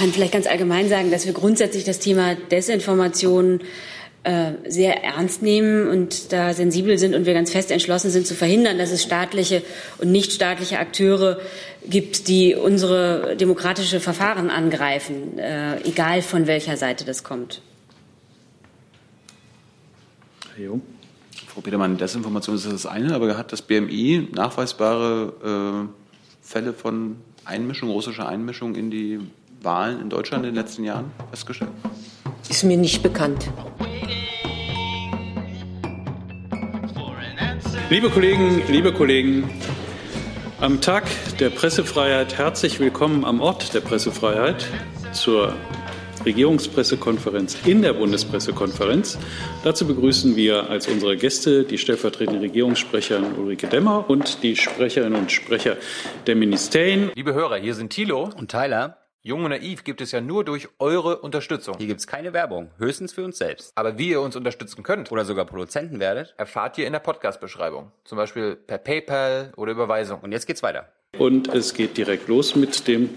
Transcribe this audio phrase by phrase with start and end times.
[0.00, 3.60] kann vielleicht ganz allgemein sagen, dass wir grundsätzlich das Thema Desinformation
[4.24, 8.34] äh, sehr ernst nehmen und da sensibel sind und wir ganz fest entschlossen sind zu
[8.34, 9.62] verhindern, dass es staatliche
[9.98, 11.38] und nichtstaatliche Akteure
[11.86, 17.60] gibt, die unsere demokratische Verfahren angreifen, äh, egal von welcher Seite das kommt.
[20.56, 20.82] Herr Jung.
[21.46, 27.90] Frau Petermann, Desinformation ist das eine, aber hat das BMI nachweisbare äh, Fälle von Einmischung,
[27.90, 29.18] russischer Einmischung in die
[29.62, 31.70] Wahlen in Deutschland in den letzten Jahren festgestellt?
[32.48, 33.50] Ist mir nicht bekannt.
[37.90, 39.50] Liebe Kollegen, liebe Kollegen,
[40.60, 41.04] am Tag
[41.38, 44.66] der Pressefreiheit herzlich willkommen am Ort der Pressefreiheit
[45.12, 45.54] zur
[46.24, 49.18] Regierungspressekonferenz in der Bundespressekonferenz.
[49.64, 55.32] Dazu begrüßen wir als unsere Gäste die stellvertretende Regierungssprecherin Ulrike Demmer und die Sprecherinnen und
[55.32, 55.76] Sprecher
[56.26, 57.10] der Ministerien.
[57.14, 58.99] Liebe Hörer, hier sind Thilo und Tyler.
[59.22, 61.76] Jung und Naiv gibt es ja nur durch eure Unterstützung.
[61.76, 63.70] Hier gibt es keine Werbung, höchstens für uns selbst.
[63.74, 67.92] Aber wie ihr uns unterstützen könnt oder sogar Produzenten werdet, erfahrt ihr in der Podcast-Beschreibung.
[68.06, 70.20] Zum Beispiel per PayPal oder Überweisung.
[70.20, 70.88] Und jetzt geht's weiter.
[71.18, 73.10] Und es geht direkt los mit dem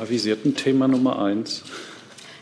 [0.00, 1.64] avisierten Thema Nummer eins.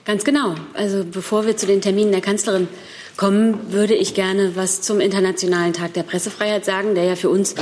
[0.05, 0.55] Ganz genau.
[0.75, 2.69] Also bevor wir zu den Terminen der Kanzlerin
[3.17, 7.55] kommen, würde ich gerne was zum Internationalen Tag der Pressefreiheit sagen, der ja für uns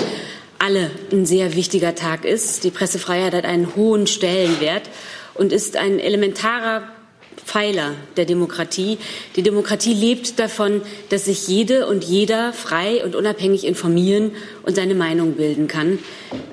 [0.58, 2.64] alle ein sehr wichtiger Tag ist.
[2.64, 4.88] Die Pressefreiheit hat einen hohen Stellenwert
[5.34, 6.84] und ist ein elementarer
[7.44, 8.98] Pfeiler der Demokratie.
[9.36, 14.94] Die Demokratie lebt davon, dass sich jede und jeder frei und unabhängig informieren und seine
[14.94, 15.98] Meinung bilden kann.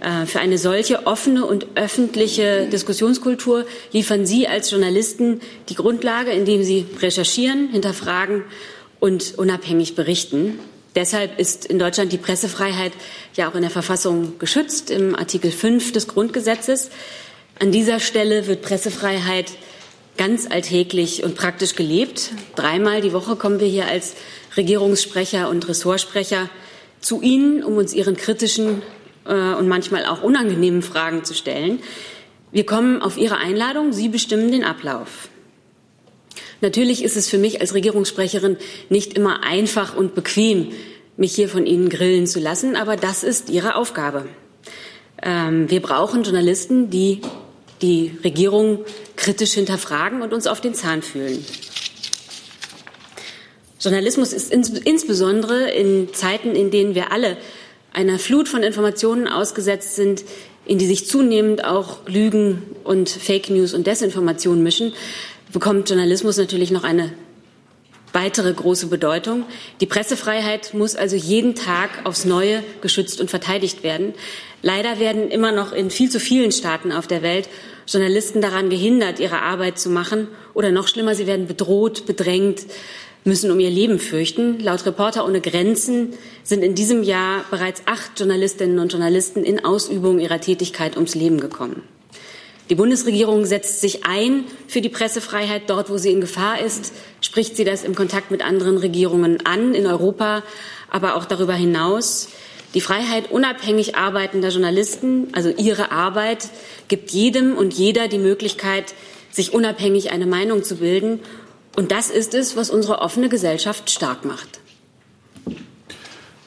[0.01, 6.63] Äh, für eine solche offene und öffentliche Diskussionskultur liefern Sie als Journalisten die Grundlage, indem
[6.63, 8.43] Sie recherchieren, hinterfragen
[8.99, 10.59] und unabhängig berichten.
[10.95, 12.91] Deshalb ist in Deutschland die Pressefreiheit
[13.35, 16.89] ja auch in der Verfassung geschützt, im Artikel 5 des Grundgesetzes.
[17.59, 19.51] An dieser Stelle wird Pressefreiheit
[20.17, 22.31] ganz alltäglich und praktisch gelebt.
[22.55, 24.15] Dreimal die Woche kommen wir hier als
[24.57, 26.49] Regierungssprecher und Ressortsprecher
[26.99, 28.81] zu Ihnen, um uns Ihren kritischen
[29.25, 31.79] äh, und manchmal auch unangenehmen Fragen zu stellen.
[32.51, 33.93] Wir kommen auf Ihre Einladung.
[33.93, 35.30] Sie bestimmen den Ablauf.
[36.61, 38.57] Natürlich ist es für mich als Regierungssprecherin
[38.89, 40.71] nicht immer einfach und bequem,
[41.17, 44.25] mich hier von Ihnen grillen zu lassen, aber das ist Ihre Aufgabe.
[45.21, 47.21] Ähm, wir brauchen Journalisten, die
[47.81, 48.85] die Regierung
[49.15, 51.43] kritisch hinterfragen und uns auf den Zahn fühlen.
[53.79, 57.37] Journalismus ist ins, insbesondere in Zeiten, in denen wir alle
[57.93, 60.23] einer Flut von Informationen ausgesetzt sind,
[60.65, 64.93] in die sich zunehmend auch Lügen und Fake News und Desinformation mischen,
[65.51, 67.13] bekommt Journalismus natürlich noch eine
[68.13, 69.45] weitere große Bedeutung.
[69.79, 74.13] Die Pressefreiheit muss also jeden Tag aufs Neue geschützt und verteidigt werden.
[74.61, 77.49] Leider werden immer noch in viel zu vielen Staaten auf der Welt
[77.87, 82.65] Journalisten daran gehindert, ihre Arbeit zu machen oder noch schlimmer, sie werden bedroht, bedrängt,
[83.23, 84.59] müssen um ihr Leben fürchten.
[84.59, 86.13] Laut Reporter ohne Grenzen
[86.43, 91.39] sind in diesem Jahr bereits acht Journalistinnen und Journalisten in Ausübung ihrer Tätigkeit ums Leben
[91.39, 91.83] gekommen.
[92.69, 97.57] Die Bundesregierung setzt sich ein für die Pressefreiheit dort, wo sie in Gefahr ist, spricht
[97.57, 100.43] sie das im Kontakt mit anderen Regierungen an, in Europa,
[100.89, 102.29] aber auch darüber hinaus.
[102.73, 106.49] Die Freiheit unabhängig arbeitender Journalisten, also ihre Arbeit,
[106.87, 108.93] gibt jedem und jeder die Möglichkeit,
[109.31, 111.19] sich unabhängig eine Meinung zu bilden.
[111.75, 114.61] Und das ist es, was unsere offene Gesellschaft stark macht.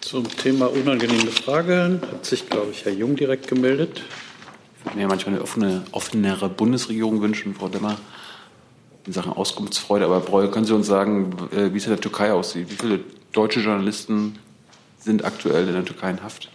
[0.00, 4.02] Zum Thema unangenehme Fragen hat sich, glaube ich, Herr Jung direkt gemeldet
[4.94, 7.96] mir manchmal eine offene, offenere Bundesregierung wünschen, Frau Demmer,
[9.06, 10.04] in Sachen Auskunftsfreude.
[10.04, 12.70] Aber Breul, können Sie uns sagen, äh, wie es in der Türkei aussieht?
[12.70, 13.00] Wie viele
[13.32, 14.38] deutsche Journalisten
[14.98, 16.50] sind aktuell in der Türkei in Haft?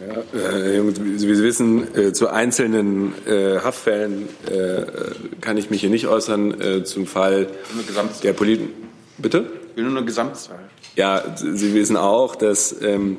[0.00, 4.28] Ja, äh, wie Sie wissen, äh, zu einzelnen äh, Haftfällen
[5.40, 6.84] kann ich mich hier nicht äußern.
[6.84, 7.48] Zum Fall
[8.22, 8.70] der Politiker.
[9.18, 9.50] Bitte?
[9.70, 10.58] Ich will nur eine Gesamtzahl.
[10.96, 13.18] Ja, Sie wissen auch, dass ähm,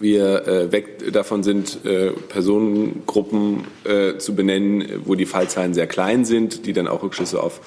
[0.00, 6.24] wir äh, weg davon sind, äh, Personengruppen äh, zu benennen, wo die Fallzahlen sehr klein
[6.24, 7.60] sind, die dann auch Rückschlüsse auf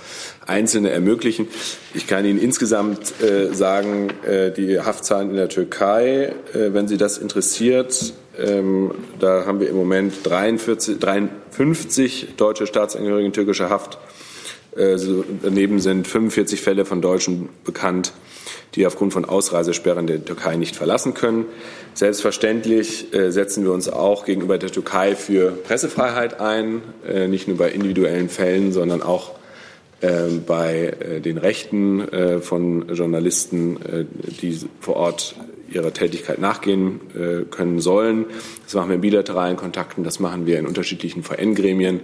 [0.46, 1.48] Einzelne ermöglichen.
[1.94, 6.98] Ich kann Ihnen insgesamt äh, sagen, äh, die Haftzahlen in der Türkei, äh, wenn Sie
[6.98, 13.98] das interessiert, ähm, da haben wir im Moment 43, 53 deutsche Staatsangehörige in türkischer Haft.
[14.76, 14.98] Äh,
[15.42, 18.14] daneben sind 45 Fälle von Deutschen bekannt,
[18.80, 21.46] die aufgrund von Ausreisesperren der Türkei nicht verlassen können.
[21.94, 27.58] Selbstverständlich äh, setzen wir uns auch gegenüber der Türkei für Pressefreiheit ein, äh, nicht nur
[27.58, 29.32] bei individuellen Fällen, sondern auch
[30.02, 32.08] ähm, bei äh, den Rechten
[32.42, 33.78] von Journalisten,
[34.42, 35.36] die vor Ort
[35.70, 37.02] ihrer Tätigkeit nachgehen
[37.52, 38.26] können sollen.
[38.64, 42.00] Das machen wir in bilateralen Kontakten, das machen wir in unterschiedlichen VN-Gremien.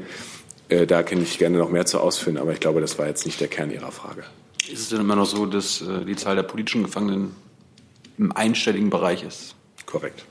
[0.68, 3.25] äh, da kann ich gerne noch mehr zu ausführen, aber ich glaube, das war jetzt
[3.25, 4.24] nicht der Kern Ihrer Frage.
[4.72, 7.36] Ist es denn immer noch so, dass äh, die Zahl der politischen Gefangenen
[8.18, 9.56] im einstelligen Bereich ist?
[9.86, 10.26] Korrekt.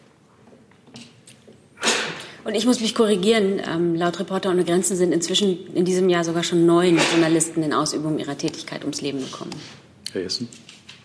[2.45, 3.61] Und ich muss mich korrigieren.
[3.67, 7.73] Ähm, laut Reporter ohne Grenzen sind inzwischen in diesem Jahr sogar schon neun Journalisten in
[7.73, 9.53] Ausübung ihrer Tätigkeit ums Leben gekommen.
[10.13, 10.49] Herr Jessen.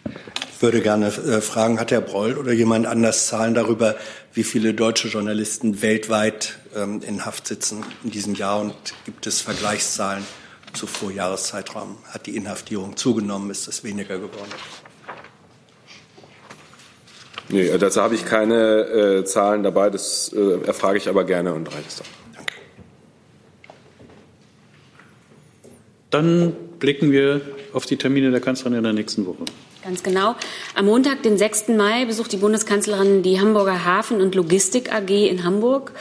[0.06, 3.96] Ich würde gerne äh, fragen, hat Herr Broll oder jemand anders Zahlen darüber,
[4.34, 8.60] wie viele deutsche Journalisten weltweit ähm, in Haft sitzen in diesem Jahr?
[8.60, 8.75] Und
[9.06, 10.25] gibt es Vergleichszahlen
[10.74, 11.98] zu Vorjahreszeitraum?
[12.06, 13.50] Hat die Inhaftierung zugenommen?
[13.51, 14.51] Ist es weniger geworden?
[17.50, 19.89] Nee, dazu habe ich keine äh, Zahlen dabei.
[19.89, 22.07] Das äh, erfrage ich aber gerne und reiche es dann.
[22.36, 22.54] Danke.
[26.12, 27.42] Dann blicken wir
[27.74, 29.45] auf die Termine der Kanzlerin in der nächsten Woche.
[29.83, 30.36] Ganz genau.
[30.75, 31.69] Am Montag, den 6.
[31.69, 35.94] Mai, besucht die Bundeskanzlerin die Hamburger Hafen- und Logistik AG in Hamburg.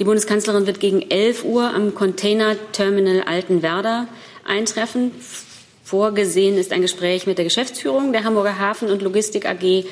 [0.00, 4.08] Die Bundeskanzlerin wird gegen 11 Uhr am Container-Terminal Altenwerder
[4.44, 5.12] eintreffen.
[5.84, 9.84] Vorgesehen ist ein Gespräch mit der Geschäftsführung der Hamburger Hafen- und Logistik AG.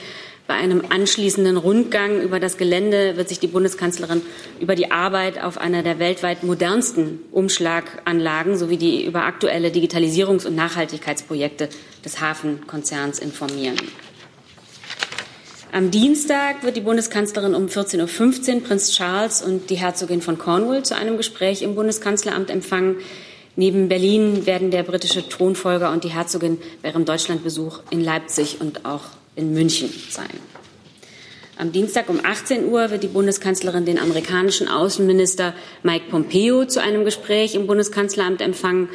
[0.48, 4.22] Bei einem anschließenden Rundgang über das Gelände wird sich die Bundeskanzlerin
[4.58, 10.56] über die Arbeit auf einer der weltweit modernsten Umschlaganlagen sowie die über aktuelle Digitalisierungs- und
[10.56, 11.68] Nachhaltigkeitsprojekte
[12.04, 13.76] des Hafenkonzerns informieren.
[15.74, 20.84] Am Dienstag wird die Bundeskanzlerin um 14.15 Uhr Prinz Charles und die Herzogin von Cornwall
[20.84, 22.96] zu einem Gespräch im Bundeskanzleramt empfangen.
[23.56, 28.84] Neben Berlin werden der britische Thronfolger und die Herzogin bei ihrem Deutschlandbesuch in Leipzig und
[28.84, 29.04] auch
[29.34, 30.28] in München sein.
[31.56, 37.06] Am Dienstag um 18 Uhr wird die Bundeskanzlerin den amerikanischen Außenminister Mike Pompeo zu einem
[37.06, 38.90] Gespräch im Bundeskanzleramt empfangen.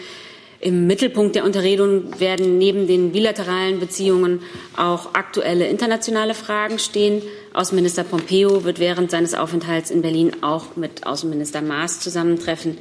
[0.60, 4.42] Im Mittelpunkt der Unterredung werden neben den bilateralen Beziehungen
[4.76, 7.22] auch aktuelle internationale Fragen stehen.
[7.54, 12.80] Außenminister Pompeo wird während seines Aufenthalts in Berlin auch mit Außenminister Maas zusammentreffen.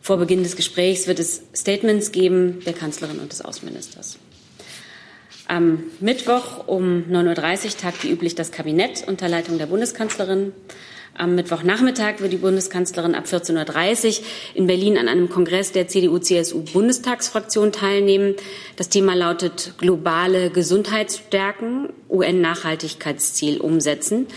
[0.00, 4.16] Vor Beginn des Gesprächs wird es Statements geben der Kanzlerin und des Außenministers.
[5.46, 10.52] Am Mittwoch um 9.30 Uhr tagt wie üblich das Kabinett unter Leitung der Bundeskanzlerin.
[11.14, 17.72] Am Mittwochnachmittag wird die Bundeskanzlerin ab 14.30 Uhr in Berlin an einem Kongress der CDU-CSU-Bundestagsfraktion
[17.72, 18.36] teilnehmen.
[18.76, 24.28] Das Thema lautet globale Gesundheitsstärken, UN-Nachhaltigkeitsziel umsetzen.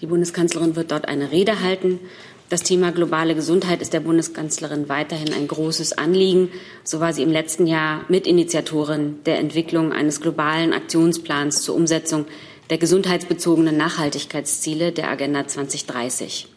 [0.00, 2.00] Die Bundeskanzlerin wird dort eine Rede halten.
[2.48, 6.50] Das Thema globale Gesundheit ist der Bundeskanzlerin weiterhin ein großes Anliegen.
[6.84, 12.26] So war sie im letzten Jahr Mitinitiatorin der Entwicklung eines globalen Aktionsplans zur Umsetzung
[12.70, 16.48] der gesundheitsbezogenen Nachhaltigkeitsziele der Agenda 2030.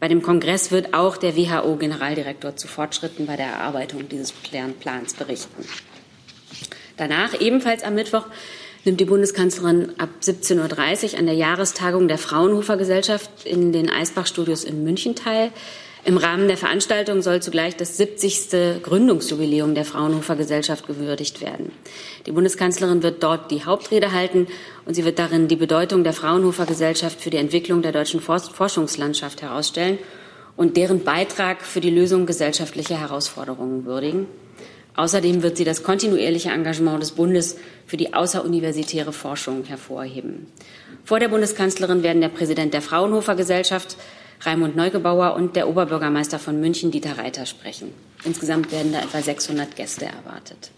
[0.00, 5.64] Bei dem Kongress wird auch der WHO-Generaldirektor zu Fortschritten bei der Erarbeitung dieses Plans berichten.
[6.96, 8.26] Danach, ebenfalls am Mittwoch,
[8.84, 14.64] nimmt die Bundeskanzlerin ab 17.30 Uhr an der Jahrestagung der Fraunhofer Gesellschaft in den Eisbach-Studios
[14.64, 15.52] in München teil.
[16.06, 18.82] Im Rahmen der Veranstaltung soll zugleich das 70.
[18.82, 21.72] Gründungsjubiläum der Fraunhofer Gesellschaft gewürdigt werden.
[22.26, 24.46] Die Bundeskanzlerin wird dort die Hauptrede halten
[24.84, 29.40] und sie wird darin die Bedeutung der Fraunhofer Gesellschaft für die Entwicklung der deutschen Forschungslandschaft
[29.40, 29.98] herausstellen
[30.56, 34.26] und deren Beitrag für die Lösung gesellschaftlicher Herausforderungen würdigen.
[34.96, 40.48] Außerdem wird sie das kontinuierliche Engagement des Bundes für die außeruniversitäre Forschung hervorheben.
[41.02, 43.96] Vor der Bundeskanzlerin werden der Präsident der Fraunhofer Gesellschaft,
[44.42, 47.92] Raimund Neugebauer, und der Oberbürgermeister von München, Dieter Reiter, sprechen.
[48.24, 50.70] Insgesamt werden da etwa 600 Gäste erwartet.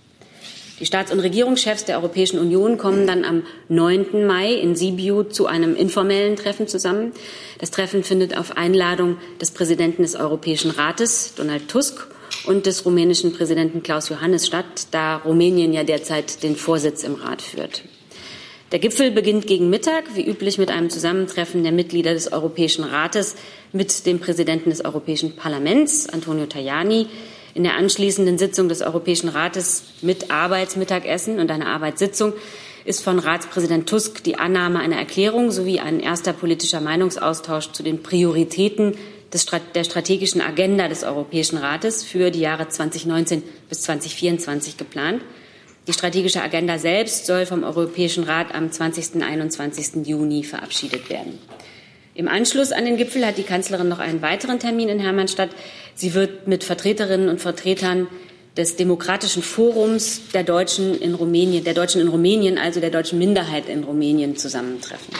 [0.78, 4.26] Die Staats- und Regierungschefs der Europäischen Union kommen dann am 9.
[4.26, 7.12] Mai in Sibiu zu einem informellen Treffen zusammen.
[7.58, 12.08] Das Treffen findet auf Einladung des Präsidenten des Europäischen Rates, Donald Tusk,
[12.44, 17.42] und des rumänischen Präsidenten Klaus Johannes statt, da Rumänien ja derzeit den Vorsitz im Rat
[17.42, 17.82] führt.
[18.72, 23.36] Der Gipfel beginnt gegen Mittag, wie üblich mit einem Zusammentreffen der Mitglieder des Europäischen Rates
[23.72, 27.06] mit dem Präsidenten des Europäischen Parlaments, Antonio Tajani.
[27.54, 32.32] In der anschließenden Sitzung des Europäischen Rates mit Arbeitsmittagessen und einer Arbeitssitzung
[32.84, 38.02] ist von Ratspräsident Tusk die Annahme einer Erklärung sowie ein erster politischer Meinungsaustausch zu den
[38.02, 38.96] Prioritäten
[39.32, 39.46] des,
[39.76, 45.22] der strategischen Agenda des Europäischen Rates für die Jahre 2019 bis 2024 geplant.
[45.86, 49.14] Die strategische Agenda selbst soll vom Europäischen Rat am 20.
[49.14, 50.06] und 21.
[50.06, 51.38] Juni verabschiedet werden.
[52.14, 55.50] Im Anschluss an den Gipfel hat die Kanzlerin noch einen weiteren Termin in Hermannstadt.
[55.94, 58.08] Sie wird mit Vertreterinnen und Vertretern
[58.56, 63.68] des Demokratischen Forums der Deutschen in Rumänien, der Deutschen in Rumänien, also der deutschen Minderheit
[63.68, 65.14] in Rumänien zusammentreffen.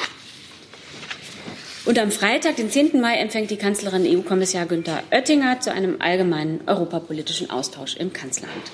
[1.84, 3.00] Und am Freitag, den 10.
[3.00, 8.72] Mai, empfängt die Kanzlerin EU-Kommissar Günther Oettinger zu einem allgemeinen europapolitischen Austausch im Kanzleramt.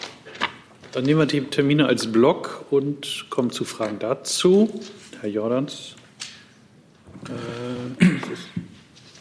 [0.93, 4.81] Dann nehmen wir die Termine als Block und kommen zu Fragen dazu.
[5.21, 5.97] Herr Jordans.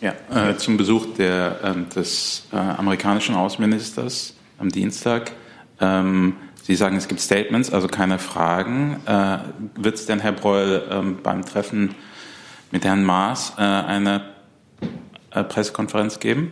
[0.02, 5.32] Äh, ja, äh, zum Besuch der, äh, des amerikanischen Außenministers am Dienstag.
[5.80, 9.00] Ähm, Sie sagen, es gibt Statements, also keine Fragen.
[9.06, 9.40] Äh,
[9.76, 11.96] Wird es denn, Herr Breul, ähm, beim Treffen
[12.72, 14.22] mit Herrn Maas äh, eine
[15.32, 16.52] äh, Pressekonferenz geben?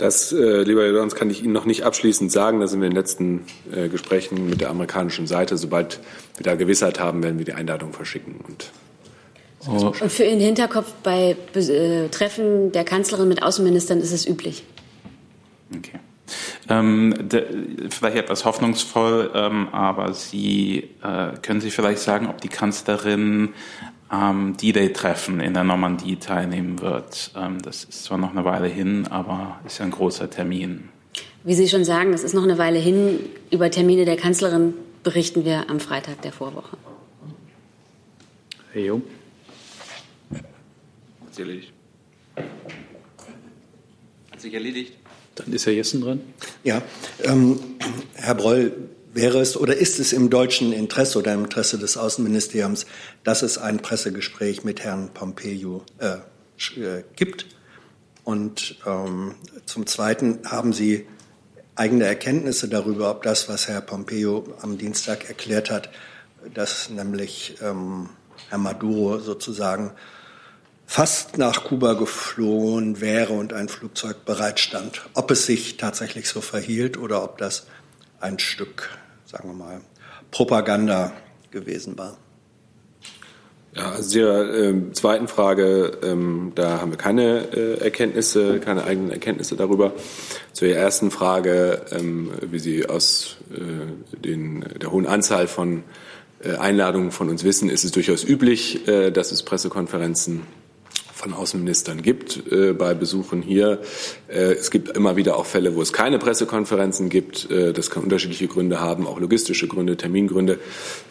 [0.00, 2.60] Das, äh, lieber Herr Lorenz, kann ich Ihnen noch nicht abschließend sagen.
[2.60, 5.58] Da sind wir in den letzten äh, Gesprächen mit der amerikanischen Seite.
[5.58, 6.00] Sobald
[6.38, 8.36] wir da Gewissheit haben, werden wir die Einladung verschicken.
[8.48, 8.72] Und
[9.68, 9.92] oh.
[10.00, 14.64] Und für Ihren Hinterkopf bei äh, Treffen der Kanzlerin mit Außenministern ist es üblich.
[15.76, 15.98] Okay.
[16.70, 17.44] Ähm, de,
[17.90, 23.50] vielleicht etwas hoffnungsvoll, ähm, aber Sie äh, können Sie vielleicht sagen, ob die Kanzlerin
[24.10, 27.30] am D-Day-Treffen in der Normandie teilnehmen wird.
[27.36, 30.88] Ähm, das ist zwar noch eine Weile hin, aber ist ja ein großer Termin.
[31.44, 33.20] Wie Sie schon sagen, das ist noch eine Weile hin.
[33.50, 34.74] Über Termine der Kanzlerin
[35.04, 36.76] berichten wir am Freitag der Vorwoche.
[38.72, 39.02] Herr Jung.
[40.32, 41.72] Hat sich erledigt.
[44.30, 44.92] Hat sich erledigt.
[45.36, 46.20] Dann ist Herr Jessen dran.
[46.64, 46.82] Ja,
[47.22, 47.60] ähm,
[48.14, 48.72] Herr Breul,
[49.12, 52.86] wäre es oder ist es im deutschen Interesse oder im Interesse des Außenministeriums,
[53.24, 56.16] dass es ein Pressegespräch mit Herrn Pompeo äh,
[56.80, 57.46] äh, gibt?
[58.24, 59.34] Und ähm,
[59.66, 61.06] zum Zweiten haben Sie
[61.74, 65.90] eigene Erkenntnisse darüber, ob das, was Herr Pompeo am Dienstag erklärt hat,
[66.54, 68.10] dass nämlich ähm,
[68.48, 69.92] Herr Maduro sozusagen
[70.86, 75.02] fast nach Kuba geflohen wäre und ein Flugzeug bereitstand.
[75.14, 77.66] Ob es sich tatsächlich so verhielt oder ob das
[78.20, 78.90] ein Stück,
[79.30, 79.80] sagen wir mal,
[80.32, 81.12] Propaganda
[81.52, 82.16] gewesen war.
[83.76, 89.12] Ja, also Ihrer äh, zweiten Frage, ähm, da haben wir keine äh, Erkenntnisse, keine eigenen
[89.12, 89.92] Erkenntnisse darüber.
[90.52, 95.84] Zu Ihrer ersten Frage, ähm, wie Sie aus äh, den, der hohen Anzahl von
[96.42, 100.42] äh, Einladungen von uns wissen, ist es durchaus üblich, äh, dass es Pressekonferenzen
[101.20, 103.80] von Außenministern gibt äh, bei Besuchen hier.
[104.28, 107.50] Äh, es gibt immer wieder auch Fälle, wo es keine Pressekonferenzen gibt.
[107.50, 110.58] Äh, das kann unterschiedliche Gründe haben, auch logistische Gründe, Termingründe.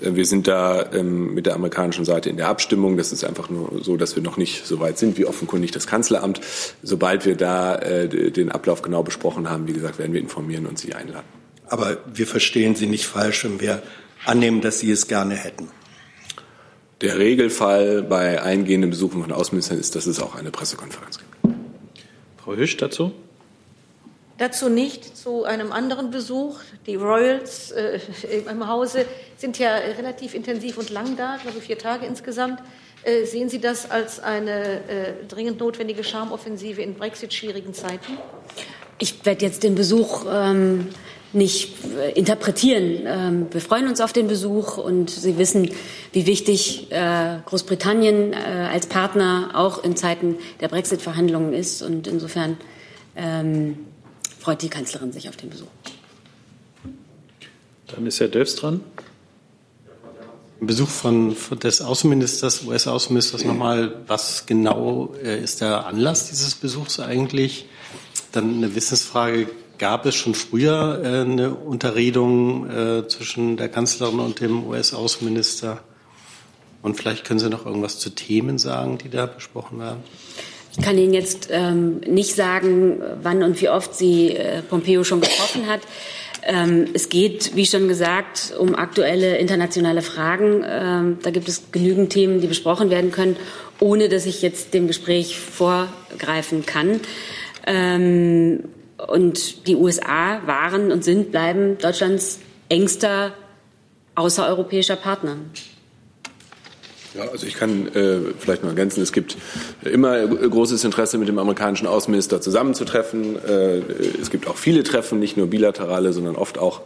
[0.02, 2.98] Äh, wir sind da ähm, mit der amerikanischen Seite in der Abstimmung.
[2.98, 5.86] Das ist einfach nur so, dass wir noch nicht so weit sind wie offenkundig das
[5.86, 6.42] Kanzleramt.
[6.82, 10.80] Sobald wir da äh, den Ablauf genau besprochen haben, wie gesagt, werden wir informieren und
[10.80, 11.28] Sie einladen.
[11.68, 13.84] Aber wir verstehen Sie nicht falsch, wenn wir
[14.26, 15.68] annehmen, dass Sie es gerne hätten.
[17.02, 21.56] Der Regelfall bei eingehenden Besuchen von Außenministern ist, dass es auch eine Pressekonferenz gibt.
[22.44, 23.14] Frau Hüsch dazu?
[24.38, 26.60] Dazu nicht, zu einem anderen Besuch.
[26.88, 28.00] Die Royals äh,
[28.50, 29.06] im Hause
[29.38, 32.62] sind ja relativ intensiv und lang da, ich glaube vier Tage insgesamt.
[33.04, 38.18] Äh, sehen Sie das als eine äh, dringend notwendige Charmoffensive in Brexit-schwierigen Zeiten?
[38.98, 40.88] Ich werde jetzt den Besuch ähm,
[41.34, 43.04] nicht äh, interpretieren.
[43.06, 45.70] Ähm, wir freuen uns auf den Besuch und Sie wissen,
[46.12, 48.36] wie wichtig äh, Großbritannien äh,
[48.72, 51.82] als Partner auch in Zeiten der Brexit-Verhandlungen ist.
[51.82, 52.58] Und insofern
[53.16, 53.78] ähm,
[54.40, 55.68] freut die Kanzlerin sich auf den Besuch.
[57.88, 58.82] Dann ist Herr Döfs dran.
[60.62, 67.00] Im Besuch von, von des Außenministers, US-Außenministers nochmal, was genau ist der Anlass dieses Besuchs
[67.00, 67.66] eigentlich?
[68.34, 69.48] Dann eine Wissensfrage,
[69.80, 75.80] Gab es schon früher äh, eine Unterredung äh, zwischen der Kanzlerin und dem US-Außenminister?
[76.82, 80.04] Und vielleicht können Sie noch irgendwas zu Themen sagen, die da besprochen werden?
[80.78, 85.22] Ich kann Ihnen jetzt ähm, nicht sagen, wann und wie oft sie äh, Pompeo schon
[85.22, 85.82] getroffen hat.
[86.44, 90.64] Ähm, es geht, wie schon gesagt, um aktuelle internationale Fragen.
[90.68, 93.38] Ähm, da gibt es genügend Themen, die besprochen werden können,
[93.80, 97.00] ohne dass ich jetzt dem Gespräch vorgreifen kann.
[99.08, 102.40] Und die USA waren und sind, bleiben Deutschlands
[102.70, 103.34] engster
[104.16, 105.38] außereuropäischer Partner.
[107.16, 109.36] Ja, also ich kann äh, vielleicht noch ergänzen, es gibt
[109.84, 113.36] immer großes Interesse, mit dem amerikanischen Außenminister zusammenzutreffen.
[113.44, 113.82] Äh,
[114.22, 116.82] es gibt auch viele Treffen, nicht nur bilaterale, sondern oft auch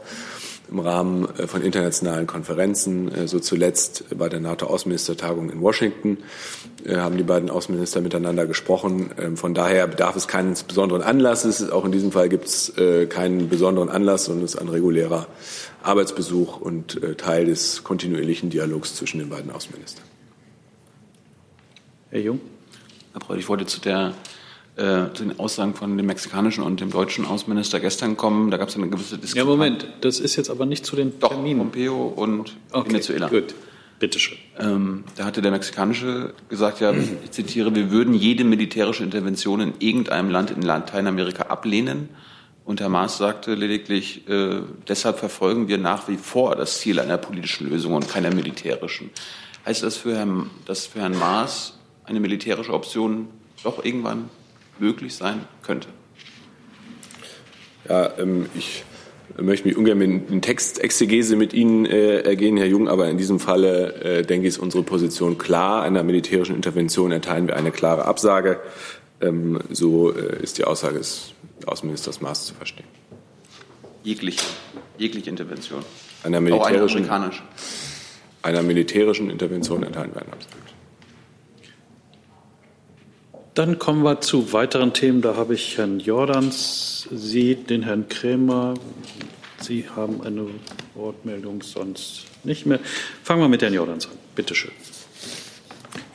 [0.70, 3.14] im Rahmen äh, von internationalen Konferenzen.
[3.14, 6.18] Äh, so zuletzt bei der NATO-Außenministertagung in Washington
[6.86, 9.12] äh, haben die beiden Außenminister miteinander gesprochen.
[9.20, 11.70] Ähm, von daher bedarf es keines besonderen Anlasses.
[11.70, 12.74] Auch in diesem Fall gibt es
[13.10, 15.28] keinen besonderen Anlass, sondern es ist ein regulärer
[15.84, 20.06] Arbeitsbesuch und Teil des kontinuierlichen Dialogs zwischen den beiden Außenministern.
[22.10, 22.40] Herr Jung.
[23.12, 24.14] Herr Breul, ich wollte zu der
[24.76, 28.50] äh, zu den Aussagen von dem mexikanischen und dem deutschen Außenminister gestern kommen.
[28.50, 29.48] Da gab es eine gewisse Diskussion.
[29.48, 31.60] Ja, Moment, das ist jetzt aber nicht zu den Doch, Terminen.
[31.60, 33.28] Pompeo und okay, Venezuela.
[33.28, 33.54] Gut,
[34.00, 34.38] bitteschön.
[34.58, 39.74] Ähm, da hatte der mexikanische gesagt, ja, ich zitiere, wir würden jede militärische Intervention in
[39.78, 42.10] irgendeinem Land in Lateinamerika ablehnen.
[42.66, 47.18] Und Herr Maas sagte lediglich, äh, deshalb verfolgen wir nach wie vor das Ziel einer
[47.18, 49.12] politischen Lösung und keiner militärischen.
[49.68, 53.28] Heißt das für Herrn, dass für Herrn Maas eine militärische Option
[53.64, 54.30] doch irgendwann
[54.80, 55.90] möglich sein könnte?
[57.88, 58.84] Ja, ähm, ich
[59.38, 63.40] möchte mich ungern mit in Textexegese mit Ihnen äh, ergehen, Herr Jung, aber in diesem
[63.40, 65.84] Falle, äh, denke ich, ist unsere Position klar.
[65.84, 68.60] Einer militärischen Intervention erteilen wir eine klare Absage.
[69.22, 71.34] Ähm, so äh, ist die Aussage des
[71.66, 72.86] Außenministers Maas zu verstehen.
[74.04, 74.44] Jegliche,
[74.98, 75.84] jegliche Intervention.
[76.24, 77.44] Einer Auch eine militärischen, amerikanische.
[78.42, 80.73] einer militärischen Intervention erteilen wir eine Absage.
[83.54, 85.22] Dann kommen wir zu weiteren Themen.
[85.22, 88.74] Da habe ich Herrn Jordans, Sie, den Herrn Krämer.
[89.60, 90.48] Sie haben eine
[90.96, 92.80] Wortmeldung, sonst nicht mehr.
[93.24, 94.14] Fangen wir mit Herrn Jordans an.
[94.36, 94.72] Bitte schön.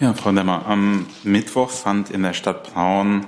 [0.01, 3.27] Ja, Frau Lemmer, am Mittwoch fand in der Stadt Plauen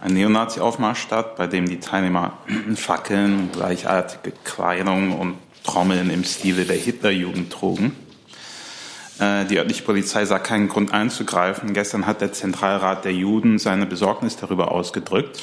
[0.00, 2.38] ein Neonazi-Aufmarsch statt, bei dem die Teilnehmer
[2.74, 7.92] Fackeln, gleichartige Kleidung und Trommeln im Stile der Hitlerjugend trugen.
[9.22, 11.74] Äh, Die örtliche Polizei sah keinen Grund einzugreifen.
[11.74, 15.40] Gestern hat der Zentralrat der Juden seine Besorgnis darüber ausgedrückt,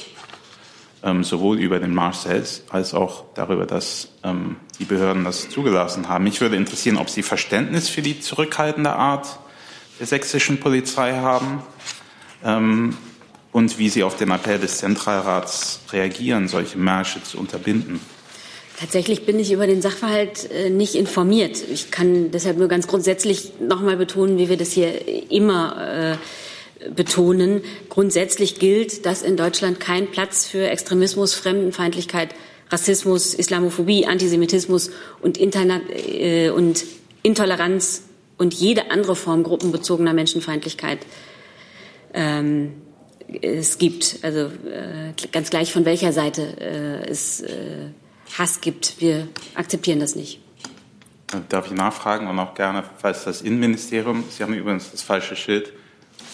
[1.01, 6.09] ähm, sowohl über den Marsch selbst als auch darüber, dass ähm, die Behörden das zugelassen
[6.09, 6.25] haben.
[6.25, 9.39] Mich würde interessieren, ob Sie Verständnis für die zurückhaltende Art
[9.99, 11.63] der sächsischen Polizei haben
[12.43, 12.97] ähm,
[13.53, 18.01] und wie Sie auf den Appell des Zentralrats reagieren, solche Märsche zu unterbinden.
[18.79, 21.57] Tatsächlich bin ich über den Sachverhalt äh, nicht informiert.
[21.69, 26.17] Ich kann deshalb nur ganz grundsätzlich noch mal betonen, wie wir das hier immer
[26.79, 27.61] äh, betonen.
[27.89, 32.29] Grundsätzlich gilt, dass in Deutschland kein Platz für Extremismus, Fremdenfeindlichkeit,
[32.69, 36.85] Rassismus, Islamophobie, Antisemitismus und, Interna äh, und
[37.21, 38.03] Intoleranz
[38.37, 40.99] und jede andere Form gruppenbezogener Menschenfeindlichkeit
[42.13, 42.75] ähm,
[43.41, 44.19] es gibt.
[44.21, 47.89] Also äh, ganz gleich von welcher Seite es äh,
[48.37, 48.99] Hass gibt.
[48.99, 50.39] Wir akzeptieren das nicht.
[51.49, 55.71] Darf ich nachfragen und auch gerne, falls das Innenministerium, Sie haben übrigens das falsche Schild,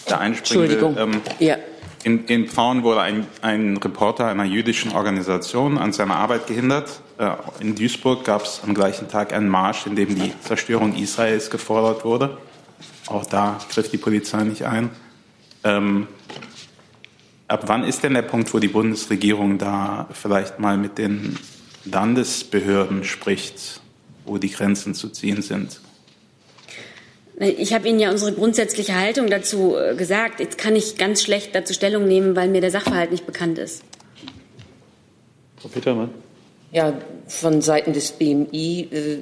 [0.06, 0.72] da einspringen will.
[0.76, 1.14] Entschuldigung.
[1.14, 1.56] Ähm, Ja.
[2.04, 7.00] in, in Plauen wurde ein, ein Reporter einer jüdischen Organisation an seiner Arbeit gehindert.
[7.18, 11.50] Äh, in Duisburg gab es am gleichen Tag einen Marsch, in dem die Zerstörung Israels
[11.50, 12.38] gefordert wurde.
[13.08, 14.90] Auch da griff die Polizei nicht ein.
[15.62, 16.06] Ähm,
[17.48, 21.38] ab wann ist denn der Punkt, wo die Bundesregierung da vielleicht mal mit den
[21.90, 23.80] Landesbehörden spricht,
[24.24, 25.80] wo die Grenzen zu ziehen sind?
[27.38, 30.40] Ich habe Ihnen ja unsere grundsätzliche Haltung dazu äh, gesagt.
[30.40, 33.82] Jetzt kann ich ganz schlecht dazu Stellung nehmen, weil mir der Sachverhalt nicht bekannt ist.
[35.58, 36.10] Frau Petermann.
[36.72, 36.94] Ja,
[37.28, 39.18] von Seiten des BMI äh,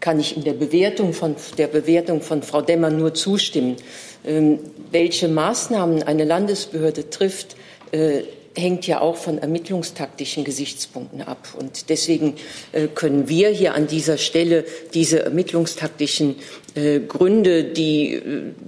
[0.00, 3.76] kann ich in der Bewertung von, der Bewertung von Frau Demmer nur zustimmen.
[4.24, 4.58] Ähm,
[4.92, 7.56] welche Maßnahmen eine Landesbehörde trifft,
[7.92, 8.22] äh,
[8.56, 11.48] hängt ja auch von ermittlungstaktischen Gesichtspunkten ab.
[11.58, 12.34] Und deswegen
[12.72, 14.64] äh, können wir hier an dieser Stelle
[14.94, 16.36] diese ermittlungstaktischen
[16.74, 18.22] äh, Gründe, die äh,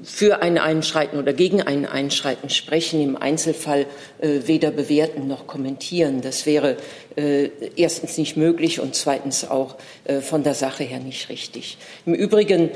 [0.05, 3.87] für ein Einschreiten oder gegen ein Einschreiten sprechen, im Einzelfall
[4.21, 6.21] weder bewerten noch kommentieren.
[6.21, 6.77] Das wäre
[7.77, 9.77] erstens nicht möglich und zweitens auch
[10.21, 11.79] von der Sache her nicht richtig.
[12.05, 12.71] Im Übrigen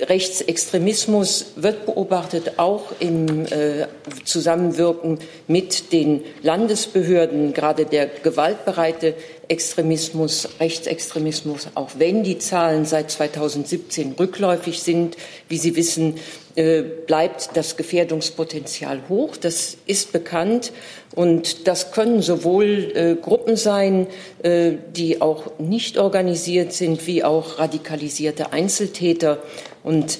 [0.00, 3.86] Rechtsextremismus wird beobachtet, auch im äh,
[4.24, 9.14] Zusammenwirken mit den Landesbehörden, gerade der gewaltbereite
[9.48, 15.16] Extremismus, Rechtsextremismus, auch wenn die Zahlen seit 2017 rückläufig sind.
[15.48, 16.14] Wie Sie wissen,
[16.56, 19.36] äh, bleibt das Gefährdungspotenzial hoch.
[19.36, 20.72] Das ist bekannt.
[21.14, 24.06] Und das können sowohl äh, Gruppen sein,
[24.42, 29.42] äh, die auch nicht organisiert sind, wie auch radikalisierte Einzeltäter.
[29.82, 30.18] Und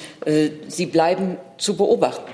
[0.68, 2.30] sie bleiben zu beobachten.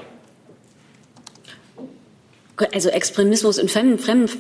[2.73, 4.31] Also Extremismus und Fremden, Fremden,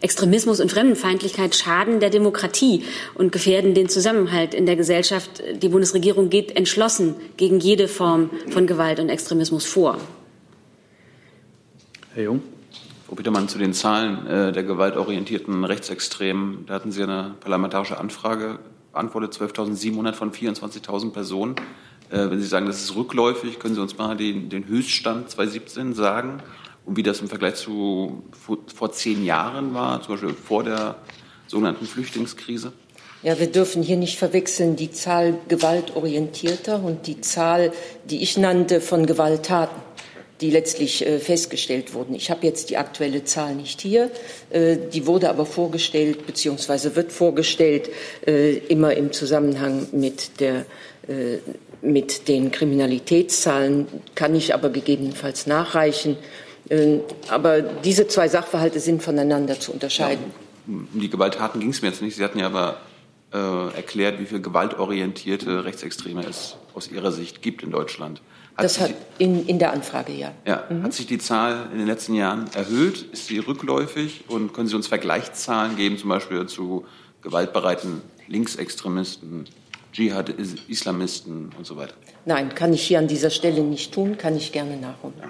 [0.00, 2.84] Extremismus und Fremdenfeindlichkeit schaden der Demokratie
[3.14, 5.42] und gefährden den Zusammenhalt in der Gesellschaft.
[5.60, 9.98] Die Bundesregierung geht entschlossen gegen jede Form von Gewalt und Extremismus vor.
[12.14, 12.42] Herr Jung.
[13.06, 16.64] Frau Petermann, zu den Zahlen äh, der gewaltorientierten Rechtsextremen.
[16.66, 18.60] Da hatten Sie eine parlamentarische Anfrage
[18.92, 21.56] beantwortet, 12.700 von 24.000 Personen.
[22.08, 25.94] Äh, wenn Sie sagen, das ist rückläufig, können Sie uns mal den, den Höchststand 2017
[25.94, 26.40] sagen
[26.86, 30.96] und wie das im Vergleich zu vor, vor zehn Jahren war, zum Beispiel vor der
[31.46, 32.72] sogenannten Flüchtlingskrise?
[33.22, 37.70] Ja, wir dürfen hier nicht verwechseln die Zahl gewaltorientierter und die Zahl,
[38.08, 39.76] die ich nannte, von Gewalttaten,
[40.40, 42.14] die letztlich äh, festgestellt wurden.
[42.14, 44.10] Ich habe jetzt die aktuelle Zahl nicht hier.
[44.48, 46.94] Äh, die wurde aber vorgestellt bzw.
[46.94, 47.90] wird vorgestellt
[48.26, 50.64] äh, immer im Zusammenhang mit der
[51.82, 56.16] mit den Kriminalitätszahlen kann ich aber gegebenenfalls nachreichen.
[56.68, 60.24] Äh, Aber diese zwei Sachverhalte sind voneinander zu unterscheiden.
[60.66, 62.16] Um die Gewalttaten ging es mir jetzt nicht.
[62.16, 62.78] Sie hatten ja aber
[63.32, 68.20] äh, erklärt, wie viel gewaltorientierte Rechtsextreme es aus Ihrer Sicht gibt in Deutschland.
[68.56, 70.32] Hat das hat in, in der Anfrage, ja.
[70.44, 70.82] Ja, mhm.
[70.82, 73.06] hat sich die Zahl in den letzten Jahren erhöht?
[73.12, 74.24] Ist sie rückläufig?
[74.28, 76.84] Und können Sie uns Vergleichszahlen geben, zum Beispiel zu
[77.22, 79.46] gewaltbereiten Linksextremisten,
[79.92, 81.94] Dschihad-Islamisten und so weiter?
[82.24, 85.14] Nein, kann ich hier an dieser Stelle nicht tun, kann ich gerne nachholen.
[85.20, 85.28] Ja.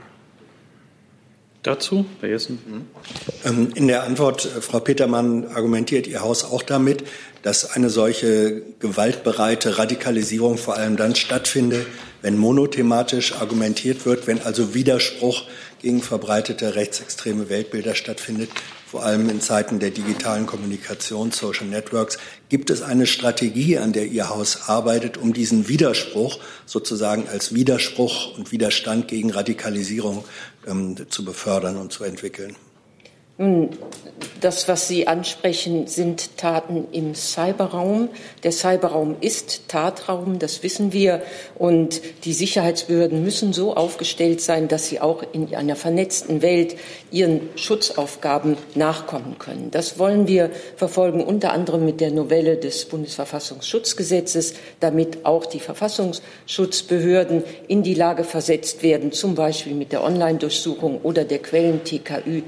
[1.63, 2.59] Dazu, Herr Jessen.
[3.45, 7.05] Ähm, in der Antwort, äh, Frau Petermann, argumentiert Ihr Haus auch damit,
[7.43, 11.87] dass eine solche gewaltbereite Radikalisierung vor allem dann stattfindet,
[12.23, 15.45] wenn monothematisch argumentiert wird, wenn also Widerspruch
[15.83, 18.51] gegen verbreitete rechtsextreme Weltbilder stattfindet,
[18.91, 22.19] vor allem in Zeiten der digitalen Kommunikation, Social Networks.
[22.49, 28.37] Gibt es eine Strategie, an der Ihr Haus arbeitet, um diesen Widerspruch sozusagen als Widerspruch
[28.37, 30.25] und Widerstand gegen Radikalisierung
[30.67, 32.57] ähm, zu befördern und zu entwickeln?
[34.41, 38.11] Das, was Sie ansprechen, sind Taten im Cyberraum.
[38.43, 41.23] Der Cyberraum ist Tatraum, das wissen wir.
[41.59, 46.77] Und die Sicherheitsbehörden müssen so aufgestellt sein, dass sie auch in einer vernetzten Welt
[47.11, 49.71] ihren Schutzaufgaben nachkommen können.
[49.71, 57.45] Das wollen wir verfolgen, unter anderem mit der Novelle des Bundesverfassungsschutzgesetzes, damit auch die Verfassungsschutzbehörden
[57.69, 62.43] in die Lage versetzt werden, zum Beispiel mit der Online-Durchsuchung oder der Quellen-TKÜ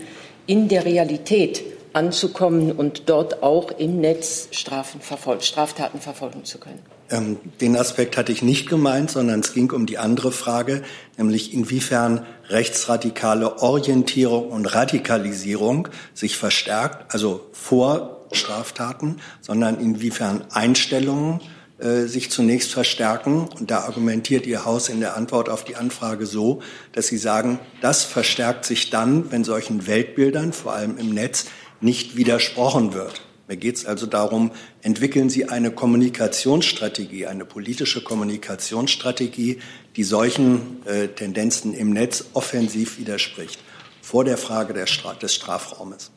[0.46, 6.80] in der Realität anzukommen und dort auch im Netz Strafen verfol Straftaten verfolgen zu können.
[7.10, 10.82] Ähm, den Aspekt hatte ich nicht gemeint, sondern es ging um die andere Frage,
[11.18, 21.40] nämlich inwiefern rechtsradikale Orientierung und Radikalisierung sich verstärkt, also vor Straftaten, sondern inwiefern Einstellungen
[21.82, 23.48] sich zunächst verstärken.
[23.58, 27.58] Und da argumentiert Ihr Haus in der Antwort auf die Anfrage so, dass Sie sagen,
[27.80, 31.46] das verstärkt sich dann, wenn solchen Weltbildern, vor allem im Netz,
[31.80, 33.22] nicht widersprochen wird.
[33.48, 39.58] Mir geht es also darum, entwickeln Sie eine Kommunikationsstrategie, eine politische Kommunikationsstrategie,
[39.96, 43.60] die solchen äh, Tendenzen im Netz offensiv widerspricht,
[44.00, 46.12] vor der Frage der Stra des Strafraumes.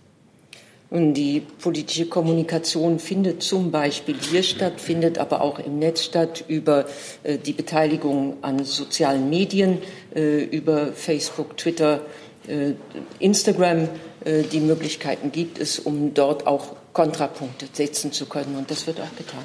[0.90, 6.44] Und die politische Kommunikation findet zum Beispiel hier statt, findet aber auch im Netz statt
[6.48, 6.86] über
[7.24, 9.80] äh, die Beteiligung an sozialen Medien,
[10.16, 12.02] äh, über Facebook, Twitter,
[12.48, 12.74] äh,
[13.20, 13.90] Instagram.
[14.24, 18.56] Äh, die Möglichkeiten gibt es, um dort auch Kontrapunkte setzen zu können.
[18.56, 19.44] Und das wird auch getan.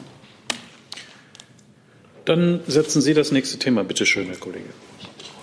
[2.26, 4.68] Dann setzen Sie das nächste Thema, bitte schön, Herr Kollege.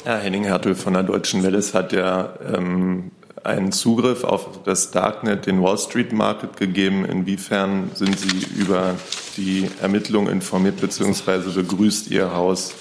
[0.03, 3.11] Herr Henning-Hertel von der Deutschen Welle hat ja ähm,
[3.47, 7.05] einen Zugriff auf das Darknet, den Wall Street Market gegeben.
[7.05, 8.95] Inwiefern sind Sie über
[9.37, 11.51] die Ermittlungen informiert bzw.
[11.55, 12.73] begrüßt Ihr Haus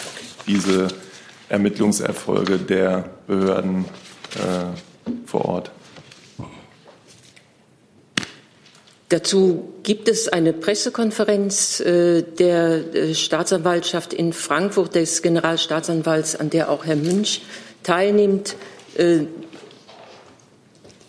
[0.46, 0.88] diese
[1.48, 3.84] Ermittlungserfolge der Behörden
[4.34, 5.70] äh, vor Ort?
[9.08, 16.70] Dazu gibt es eine Pressekonferenz äh, der äh, Staatsanwaltschaft in Frankfurt, des Generalstaatsanwalts, an der
[16.70, 17.42] auch Herr Münch
[17.84, 18.56] teilnimmt.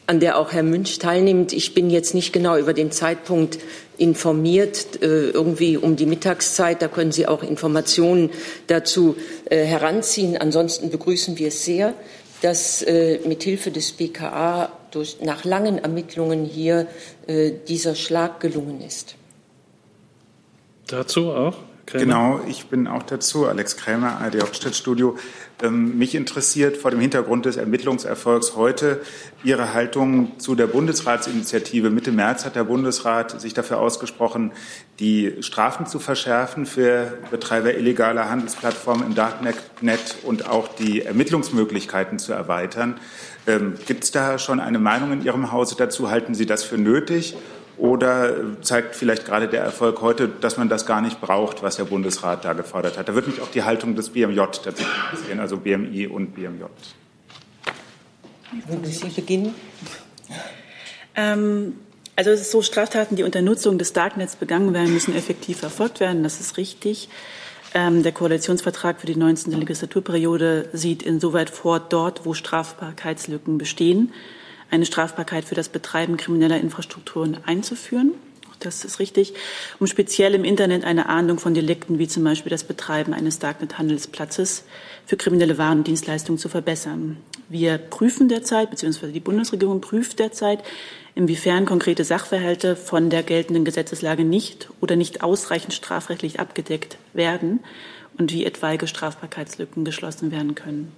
[0.07, 1.51] An der auch Herr Münch teilnimmt.
[1.51, 3.59] Ich bin jetzt nicht genau über den Zeitpunkt
[3.97, 6.81] informiert, äh, irgendwie um die Mittagszeit.
[6.81, 8.29] Da können Sie auch Informationen
[8.67, 9.17] dazu
[9.49, 10.37] äh, heranziehen.
[10.37, 11.93] Ansonsten begrüßen wir es sehr,
[12.41, 16.87] dass äh, mithilfe des BKA durch, nach langen Ermittlungen hier
[17.67, 19.15] dieser Schlag gelungen ist.
[20.87, 21.57] Dazu auch?
[21.87, 22.03] Krämer.
[22.03, 25.17] Genau, ich bin auch dazu, Alex Krämer, ARD Hauptstadtstudio.
[25.61, 29.01] Ähm, mich interessiert vor dem Hintergrund des Ermittlungserfolgs heute
[29.43, 31.89] Ihre Haltung zu der Bundesratsinitiative.
[31.89, 34.51] Mitte März hat der Bundesrat sich dafür ausgesprochen,
[34.99, 39.55] die Strafen zu verschärfen für Betreiber illegaler Handelsplattformen im Darknet
[40.23, 42.99] und auch die Ermittlungsmöglichkeiten zu erweitern.
[43.47, 46.11] Ähm, Gibt es da schon eine Meinung in Ihrem Hause dazu?
[46.11, 47.35] Halten Sie das für nötig?
[47.77, 51.83] Oder zeigt vielleicht gerade der Erfolg heute, dass man das gar nicht braucht, was der
[51.83, 53.07] Bundesrat da gefordert hat?
[53.07, 56.63] Da wird mich auch die Haltung des BMJ dazu interessieren, also BMI und BMJ.
[58.67, 59.53] Wollen Sie beginnen?
[61.15, 61.73] Ähm,
[62.15, 65.99] also es ist so, Straftaten, die unter Nutzung des Darknets begangen werden, müssen effektiv verfolgt
[65.99, 66.23] werden.
[66.23, 67.09] Das ist richtig.
[67.75, 69.51] Ähm, der Koalitionsvertrag für die 19.
[69.51, 74.13] Legislaturperiode sieht insoweit vor, dort, wo Strafbarkeitslücken bestehen,
[74.69, 78.13] eine Strafbarkeit für das Betreiben krimineller Infrastrukturen einzuführen.
[78.59, 79.33] Das ist richtig,
[79.79, 84.63] um speziell im Internet eine Ahndung von Delikten wie zum Beispiel das Betreiben eines Darknet-Handelsplatzes
[85.05, 87.17] für kriminelle Waren und Dienstleistungen zu verbessern.
[87.49, 90.63] Wir prüfen derzeit, beziehungsweise die Bundesregierung prüft derzeit,
[91.13, 97.59] inwiefern konkrete Sachverhalte von der geltenden Gesetzeslage nicht oder nicht ausreichend strafrechtlich abgedeckt werden
[98.17, 100.91] und wie etwaige Strafbarkeitslücken geschlossen werden können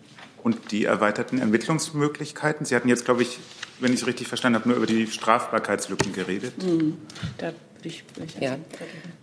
[0.44, 2.66] und die erweiterten Ermittlungsmöglichkeiten.
[2.66, 3.40] Sie hatten jetzt, glaube ich,
[3.80, 6.54] wenn ich es richtig verstanden habe, nur über die Strafbarkeitslücken geredet.
[6.62, 6.98] Hm.
[7.38, 7.54] Da
[8.40, 8.58] Ja.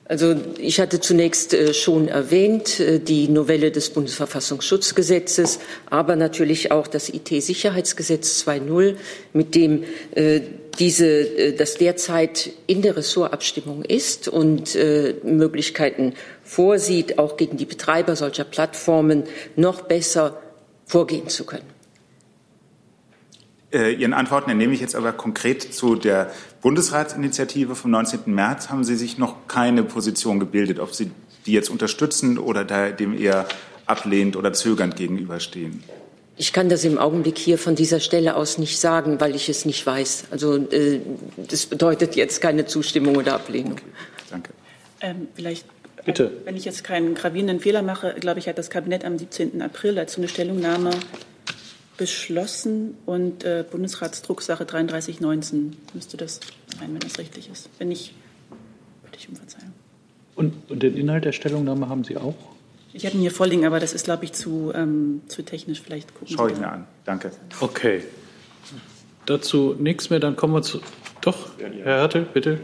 [0.09, 5.59] Also ich hatte zunächst äh, schon erwähnt äh, die Novelle des Bundesverfassungsschutzgesetzes,
[5.91, 8.97] aber natürlich auch das IT-Sicherheitsgesetz 2.0,
[9.33, 10.41] mit dem äh,
[10.79, 14.77] diese, das derzeit in der Ressortabstimmung ist und
[15.25, 16.13] Möglichkeiten
[16.45, 19.25] vorsieht, auch gegen die Betreiber solcher Plattformen
[19.57, 20.39] noch besser
[20.85, 21.76] vorgehen zu können.
[23.73, 26.31] Ihren Antworten entnehme ich jetzt aber konkret zu der
[26.63, 28.21] Bundesratsinitiative vom 19.
[28.27, 28.71] März.
[28.71, 31.11] Haben Sie sich noch keine Position gebildet, ob Sie
[31.47, 33.47] die jetzt unterstützen oder dem eher
[33.87, 35.83] ablehnt oder zögernd gegenüberstehen?
[36.37, 39.65] Ich kann das im Augenblick hier von dieser Stelle aus nicht sagen, weil ich es
[39.65, 40.27] nicht weiß.
[40.31, 41.01] Also äh,
[41.37, 43.73] das bedeutet jetzt keine Zustimmung oder Ablehnung.
[43.73, 43.83] Okay,
[44.31, 44.53] danke.
[45.01, 45.67] Ähm, vielleicht
[46.05, 46.31] Bitte.
[46.45, 49.61] Wenn ich jetzt keinen gravierenden Fehler mache, glaube ich, hat das Kabinett am 17.
[49.61, 50.91] April dazu eine Stellungnahme
[51.97, 56.41] beschlossen und äh, Bundesratsdrucksache 3319 müsste das
[56.79, 57.69] sein, wenn das richtig ist.
[57.79, 58.15] Wenn nicht,
[59.05, 59.73] bitte ich um Verzeihung.
[60.35, 62.35] Und, und, den Inhalt der Stellungnahme haben Sie auch?
[62.93, 65.81] Ich habe ihn hier vorliegen, aber das ist, glaube ich, zu, ähm, zu technisch.
[65.81, 66.87] Vielleicht gucken Schau ich mir an.
[67.05, 67.31] Danke.
[67.61, 68.03] Okay.
[69.27, 70.81] Dazu nichts mehr, dann kommen wir zu.
[71.21, 72.61] Doch, Herr Hertel, bitte.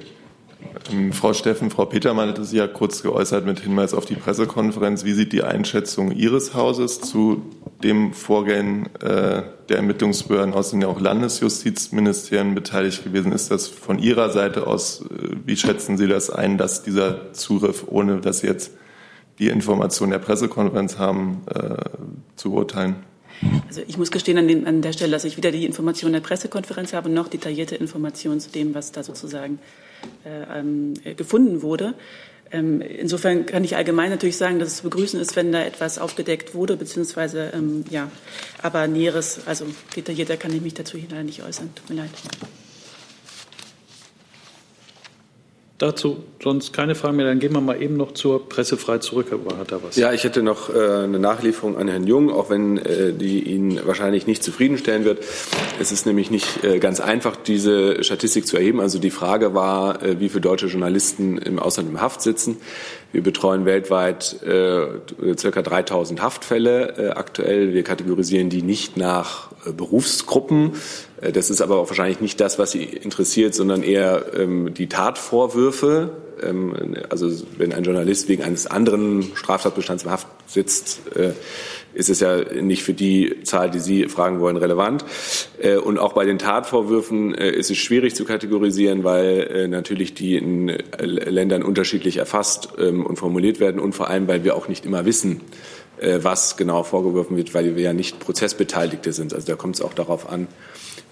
[0.91, 5.05] Ähm, Frau Steffen, Frau Petermann hatte sich ja kurz geäußert mit Hinweis auf die Pressekonferenz.
[5.05, 7.43] Wie sieht die Einschätzung Ihres Hauses zu
[7.83, 13.33] dem Vorgehen äh, der Ermittlungsbehörden aus, sind ja auch Landesjustizministerien beteiligt gewesen?
[13.33, 17.85] Ist das von Ihrer Seite aus, äh, wie schätzen Sie das ein, dass dieser Zugriff,
[17.89, 18.73] ohne dass Sie jetzt
[19.39, 21.77] die Information der Pressekonferenz haben, äh,
[22.37, 22.97] zu beurteilen?
[23.67, 26.21] Also ich muss gestehen an, den, an der Stelle, dass ich weder die Information der
[26.21, 29.59] Pressekonferenz habe, noch detaillierte Informationen zu dem, was da sozusagen
[30.25, 31.95] äh, ähm, gefunden wurde.
[32.53, 35.99] Ähm, insofern kann ich allgemein natürlich sagen, dass es zu begrüßen ist, wenn da etwas
[35.99, 38.11] aufgedeckt wurde, beziehungsweise ähm, ja,
[38.61, 41.71] aber Näheres, also detaillierter kann ich mich dazu leider nicht äußern.
[41.75, 42.11] Tut mir leid.
[45.83, 47.27] Dazu sonst keine Fragen mehr.
[47.27, 49.27] Dann gehen wir mal eben noch zur Pressefreiheit zurück.
[49.31, 49.97] Herr hat da was?
[49.97, 53.81] Ja, ich hätte noch äh, eine Nachlieferung an Herrn Jung, auch wenn äh, die ihn
[53.85, 55.25] wahrscheinlich nicht zufriedenstellen wird.
[55.81, 58.79] Es ist nämlich nicht äh, ganz einfach, diese Statistik zu erheben.
[58.79, 62.59] Also die Frage war, wie viele deutsche Journalisten im Ausland im Haft sitzen.
[63.13, 64.87] Wir betreuen weltweit äh,
[65.37, 67.75] circa 3000 Haftfälle äh, aktuell.
[67.75, 70.73] Wir kategorisieren die nicht nach äh, Berufsgruppen,
[71.21, 74.89] äh, das ist aber auch wahrscheinlich nicht das, was Sie interessiert, sondern eher ähm, die
[74.89, 76.11] Tatvorwürfe.
[76.43, 81.33] Ähm, also wenn ein Journalist wegen eines anderen Straftatbestands im Haft sitzt, äh,
[81.95, 85.05] ist es ja nicht für die Zahl, die Sie fragen wollen, relevant.
[85.61, 90.37] Äh, und auch bei den Tatvorwürfen äh, ist es schwierig zu kategorisieren, weil natürlich die
[90.37, 94.85] in Ländern unterschiedlich erfasst ähm, und formuliert werden und vor allem, weil wir auch nicht
[94.87, 95.41] immer wissen,
[96.21, 99.35] was genau vorgeworfen wird, weil wir ja nicht Prozessbeteiligte sind.
[99.35, 100.49] Also da kommt es auch darauf an,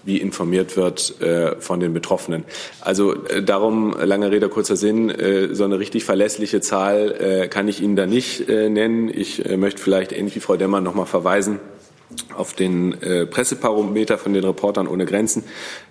[0.03, 2.43] wie informiert wird äh, von den Betroffenen.
[2.81, 7.67] Also äh, darum, lange Rede, kurzer Sinn, äh, so eine richtig verlässliche Zahl äh, kann
[7.67, 9.09] ich Ihnen da nicht äh, nennen.
[9.13, 11.59] Ich äh, möchte vielleicht ähnlich wie Frau Demmer noch mal verweisen
[12.35, 15.43] auf den äh, Presseparometer von den Reportern ohne Grenzen,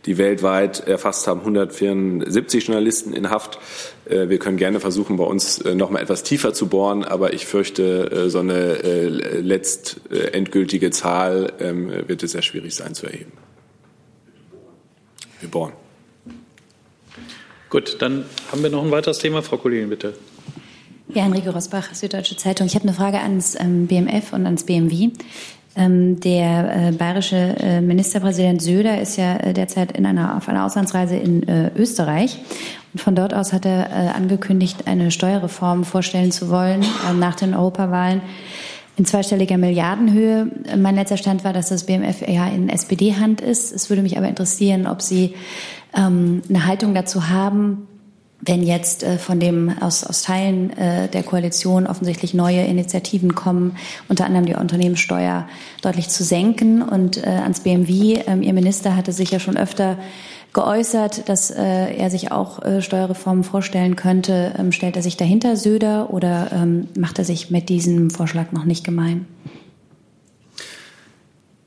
[0.06, 3.58] die weltweit erfasst haben 174 Journalisten in Haft.
[4.06, 7.32] Äh, wir können gerne versuchen, bei uns äh, noch mal etwas tiefer zu bohren, aber
[7.32, 12.94] ich fürchte, äh, so eine äh, letzt äh, Zahl äh, wird es sehr schwierig sein
[12.94, 13.32] zu erheben
[15.40, 15.72] geboren.
[17.68, 19.42] Gut, dann haben wir noch ein weiteres Thema.
[19.42, 20.14] Frau Kollegin, bitte.
[21.14, 22.66] Ja, Enrique Rosbach, Süddeutsche Zeitung.
[22.66, 25.10] Ich habe eine Frage ans ähm, BMF und ans BMW.
[25.76, 30.64] Ähm, der äh, bayerische äh, Ministerpräsident Söder ist ja äh, derzeit in einer, auf einer
[30.64, 32.38] Auslandsreise in äh, Österreich.
[32.92, 37.36] Und von dort aus hat er äh, angekündigt, eine Steuerreform vorstellen zu wollen äh, nach
[37.36, 38.20] den Europawahlen
[39.00, 40.48] in zweistelliger Milliardenhöhe.
[40.76, 43.72] Mein letzter Stand war, dass das BMF eher in SPD-Hand ist.
[43.72, 45.34] Es würde mich aber interessieren, ob Sie
[45.96, 47.88] ähm, eine Haltung dazu haben,
[48.42, 53.78] wenn jetzt äh, von dem aus, aus Teilen äh, der Koalition offensichtlich neue Initiativen kommen,
[54.10, 55.48] unter anderem die Unternehmenssteuer
[55.80, 56.82] deutlich zu senken.
[56.82, 59.96] Und äh, ans BMW, ähm, Ihr Minister hatte sich ja schon öfter
[60.52, 64.54] geäußert, dass äh, er sich auch äh, Steuerreformen vorstellen könnte.
[64.58, 68.64] Ähm, stellt er sich dahinter Söder oder ähm, macht er sich mit diesem Vorschlag noch
[68.64, 69.26] nicht gemein?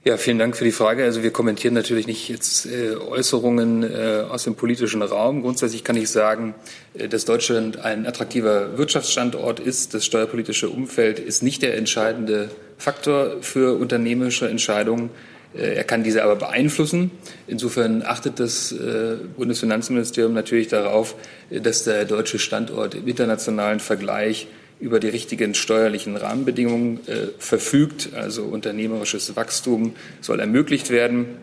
[0.05, 1.05] Ja, vielen Dank für die Frage.
[1.05, 5.43] Also wir kommentieren natürlich nicht jetzt äh, Äußerungen äh, aus dem politischen Raum.
[5.43, 6.55] Grundsätzlich kann ich sagen,
[6.93, 9.93] äh, dass Deutschland ein attraktiver Wirtschaftsstandort ist.
[9.93, 15.09] Das steuerpolitische Umfeld ist nicht der entscheidende Faktor für unternehmerische Entscheidungen.
[15.55, 17.11] Äh, er kann diese aber beeinflussen.
[17.47, 21.15] Insofern achtet das äh, Bundesfinanzministerium natürlich darauf,
[21.49, 24.47] äh, dass der deutsche Standort im internationalen Vergleich
[24.79, 26.99] über die richtigen steuerlichen Rahmenbedingungen
[27.39, 28.09] verfügt.
[28.15, 31.37] Also unternehmerisches Wachstum soll ermöglicht werden.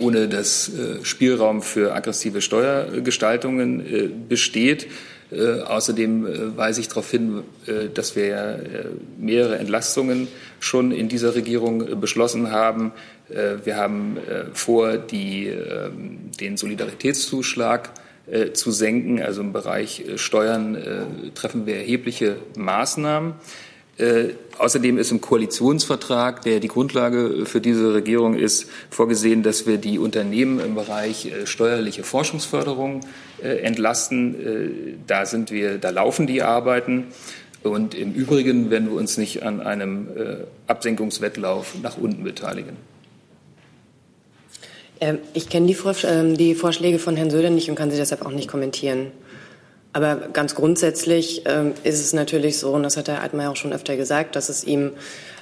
[0.00, 0.70] ohne dass
[1.02, 4.28] Spielraum für aggressive Steuergestaltungen
[5.30, 5.60] äh.
[5.60, 7.42] Außerdem weise ich darauf hin,
[7.94, 8.56] dass wir ja
[9.18, 10.28] mehrere Entlastungen
[10.60, 12.92] schon in dieser Regierung beschlossen haben.
[13.28, 14.18] Wir haben
[14.52, 17.90] vor, die, ähm, den Solidaritätszuschlag
[18.54, 19.22] zu senken.
[19.22, 20.76] Also im Bereich Steuern
[21.34, 23.34] treffen wir erhebliche Maßnahmen.
[23.98, 29.78] Äh, außerdem ist im Koalitionsvertrag, der die Grundlage für diese Regierung ist, vorgesehen, dass wir
[29.78, 33.00] die Unternehmen im Bereich äh, steuerliche Forschungsförderung
[33.42, 34.34] äh, entlasten.
[34.34, 37.06] Äh, da sind wir, da laufen die Arbeiten.
[37.62, 42.76] Und im Übrigen werden wir uns nicht an einem äh, Absenkungswettlauf nach unten beteiligen.
[45.00, 48.24] Ähm, ich kenne die, ähm, die Vorschläge von Herrn Söder nicht und kann sie deshalb
[48.24, 49.10] auch nicht kommentieren.
[49.96, 53.72] Aber ganz grundsätzlich ähm, ist es natürlich so, und das hat Herr Altmaier auch schon
[53.72, 54.92] öfter gesagt, dass es ihm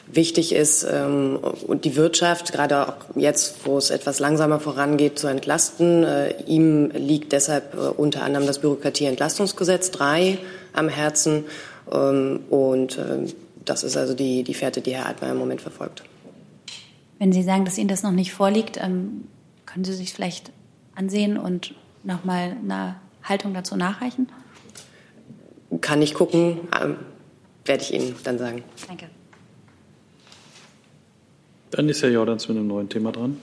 [0.07, 1.41] wichtig ist, ähm,
[1.83, 6.05] die Wirtschaft, gerade auch jetzt, wo es etwas langsamer vorangeht, zu entlasten.
[6.05, 10.39] Äh, ihm liegt deshalb äh, unter anderem das Bürokratieentlastungsgesetz 3
[10.73, 11.47] am Herzen.
[11.91, 13.27] Ähm, und äh,
[13.65, 16.05] das ist also die, die Fährte, die Herr Altmaier im Moment verfolgt.
[17.19, 19.27] Wenn Sie sagen, dass Ihnen das noch nicht vorliegt, ähm,
[19.67, 20.53] können Sie sich vielleicht
[20.95, 24.29] ansehen und nochmal eine Haltung dazu nachreichen?
[25.81, 26.97] Kann ich gucken, ähm,
[27.65, 28.63] werde ich Ihnen dann sagen.
[28.87, 29.09] Danke.
[31.71, 33.41] Dann ist Herr Jordans mit einem neuen Thema dran.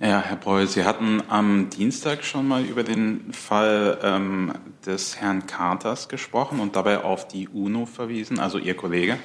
[0.00, 4.52] Ja, Herr Breul, Sie hatten am Dienstag schon mal über den Fall ähm,
[4.86, 9.18] des Herrn Carters gesprochen und dabei auf die UNO verwiesen, also Ihr Kollege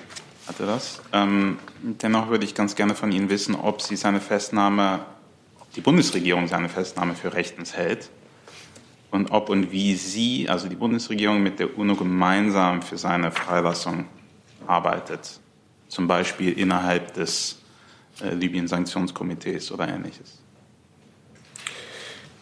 [0.48, 1.02] hatte das.
[1.12, 5.06] Ähm, dennoch würde ich ganz gerne von Ihnen wissen, ob Sie seine Festnahme,
[5.60, 8.10] ob die Bundesregierung seine Festnahme für rechtens hält
[9.14, 14.06] und ob und wie Sie, also die Bundesregierung, mit der UNO gemeinsam für seine Freilassung
[14.66, 15.40] arbeitet,
[15.88, 17.60] zum Beispiel innerhalb des
[18.24, 20.40] äh, Libyen-Sanktionskomitees oder ähnliches.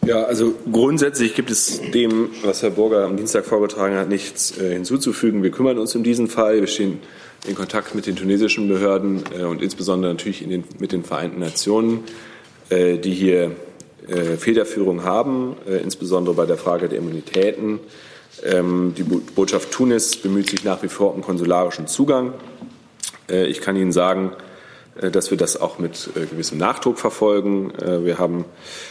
[0.06, 4.72] Ja, also grundsätzlich gibt es dem, was Herr Burger am Dienstag vorgetragen hat, nichts äh,
[4.72, 5.42] hinzuzufügen.
[5.42, 6.60] Wir kümmern uns um diesen Fall.
[6.60, 7.00] Wir stehen
[7.46, 12.04] in Kontakt mit den tunesischen Behörden äh, und insbesondere natürlich den, mit den Vereinten Nationen,
[12.70, 13.54] äh, die hier
[14.08, 17.80] Federführung haben, äh, insbesondere bei der Frage der Immunitäten.
[18.44, 22.34] Ähm, die Botschaft Tunis bemüht sich nach wie vor um konsularischen Zugang.
[23.28, 24.32] Äh, ich kann Ihnen sagen,
[24.94, 27.72] dass wir das auch mit gewissem Nachdruck verfolgen.
[28.04, 28.44] Wir haben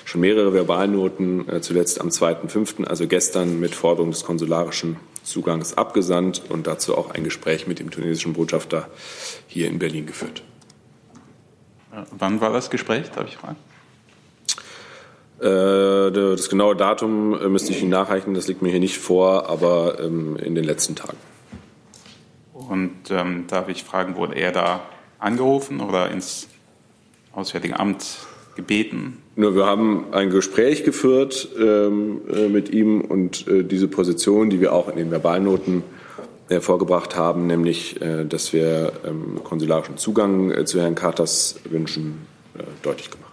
[0.03, 6.65] schon mehrere Verbalnoten, zuletzt am 2.5., also gestern, mit Forderung des konsularischen Zugangs abgesandt und
[6.65, 8.87] dazu auch ein Gespräch mit dem tunesischen Botschafter
[9.45, 10.41] hier in Berlin geführt.
[12.17, 13.57] Wann war das Gespräch, darf ich fragen?
[15.41, 19.49] Äh, das genaue Datum äh, müsste ich Ihnen nachreichen, das liegt mir hier nicht vor,
[19.49, 21.17] aber ähm, in den letzten Tagen.
[22.53, 24.81] Und ähm, darf ich fragen, wurde er da
[25.17, 26.47] angerufen oder ins
[27.33, 29.17] Auswärtige Amt gebeten?
[29.35, 34.61] Nur wir haben ein Gespräch geführt ähm, äh, mit ihm und äh, diese Position, die
[34.61, 35.81] wir auch in den Verbalnoten
[36.49, 37.99] äh, vorgebracht haben, nämlich,
[38.29, 42.27] dass wir ähm, konsularischen Zugang zu Herrn Carters wünschen,
[42.83, 43.30] deutlich gemacht.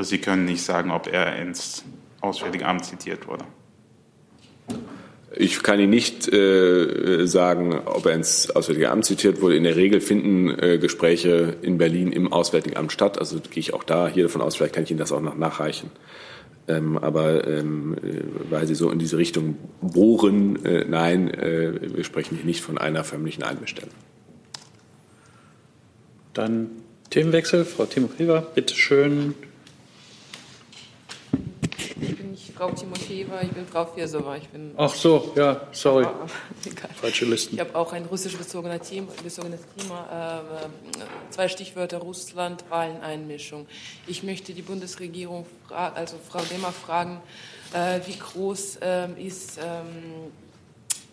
[0.00, 1.84] Sie können nicht sagen, ob er ins
[2.20, 3.44] Auswärtige Amt zitiert wurde.
[5.36, 9.56] Ich kann Ihnen nicht äh, sagen, ob er ins Auswärtige Amt zitiert wurde.
[9.56, 13.18] In der Regel finden äh, Gespräche in Berlin im Auswärtigen Amt statt.
[13.18, 15.36] Also gehe ich auch da hier davon aus, vielleicht kann ich Ihnen das auch noch
[15.36, 15.90] nachreichen.
[16.66, 22.04] Ähm, aber ähm, äh, weil Sie so in diese Richtung bohren, äh, nein, äh, wir
[22.04, 23.94] sprechen hier nicht von einer förmlichen Einbestellung.
[26.34, 26.70] Dann
[27.10, 27.64] Themenwechsel.
[27.64, 29.34] Frau Timofeva, bitte schön.
[31.78, 34.36] Ich bin nicht Frau Timotheeva, ich bin Frau Firsova.
[34.36, 36.06] Ich bin Ach so, ja, sorry.
[37.00, 37.54] Falsche Listen.
[37.54, 39.10] Ich habe auch ein russisch bezogenes Thema.
[39.24, 43.66] Bezogenes Thema äh, zwei Stichwörter Russland, Wahlen, Einmischung.
[44.06, 47.22] Ich möchte die Bundesregierung, also Frau Demmer, fragen,
[47.72, 50.30] äh, wie groß äh, ist ähm,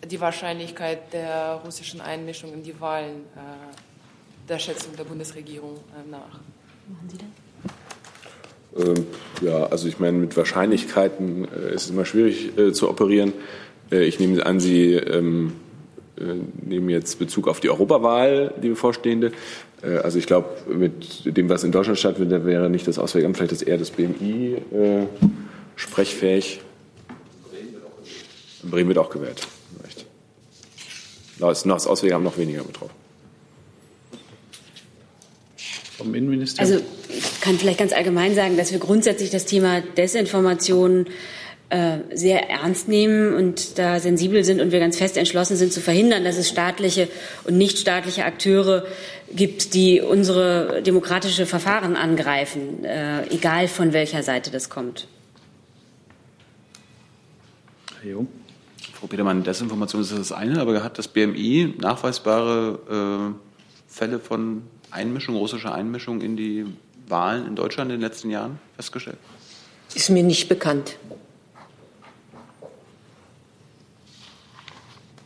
[0.06, 6.40] die Wahrscheinlichkeit der russischen Einmischung in die Wahlen äh, der Schätzung der Bundesregierung äh, nach?
[6.88, 7.47] Machen Sie das?
[8.78, 9.06] Ähm,
[9.42, 13.32] ja, also ich meine, mit Wahrscheinlichkeiten äh, ist es immer schwierig äh, zu operieren.
[13.90, 15.52] Äh, ich nehme an, Sie ähm,
[16.18, 16.22] äh,
[16.64, 19.32] nehmen jetzt Bezug auf die Europawahl, die bevorstehende.
[19.82, 23.36] Äh, also ich glaube, mit dem, was in Deutschland stattfindet, wäre nicht das Auswärtige Amt,
[23.36, 25.06] vielleicht ist eher das BMI äh,
[25.76, 26.60] sprechfähig.
[28.62, 29.46] Bremen wird auch gewählt.
[29.84, 30.04] Recht.
[31.38, 32.94] Da ist das Auswärtige Amt noch weniger betroffen.
[35.96, 36.74] Vom Innenministerium?
[36.74, 36.84] Also
[37.48, 41.06] kann vielleicht ganz allgemein sagen, dass wir grundsätzlich das Thema Desinformation
[41.70, 45.80] äh, sehr ernst nehmen und da sensibel sind und wir ganz fest entschlossen sind zu
[45.80, 47.08] verhindern, dass es staatliche
[47.44, 48.84] und nichtstaatliche Akteure
[49.34, 55.08] gibt, die unsere demokratische Verfahren angreifen, äh, egal von welcher Seite das kommt.
[58.02, 58.28] Herr Jung.
[58.92, 65.34] Frau Petermann, Desinformation ist das eine, aber hat das BMI nachweisbare äh, Fälle von Einmischung,
[65.36, 66.66] russischer Einmischung in die
[67.10, 69.18] Wahlen in Deutschland in den letzten Jahren festgestellt?
[69.94, 70.96] Ist mir nicht bekannt.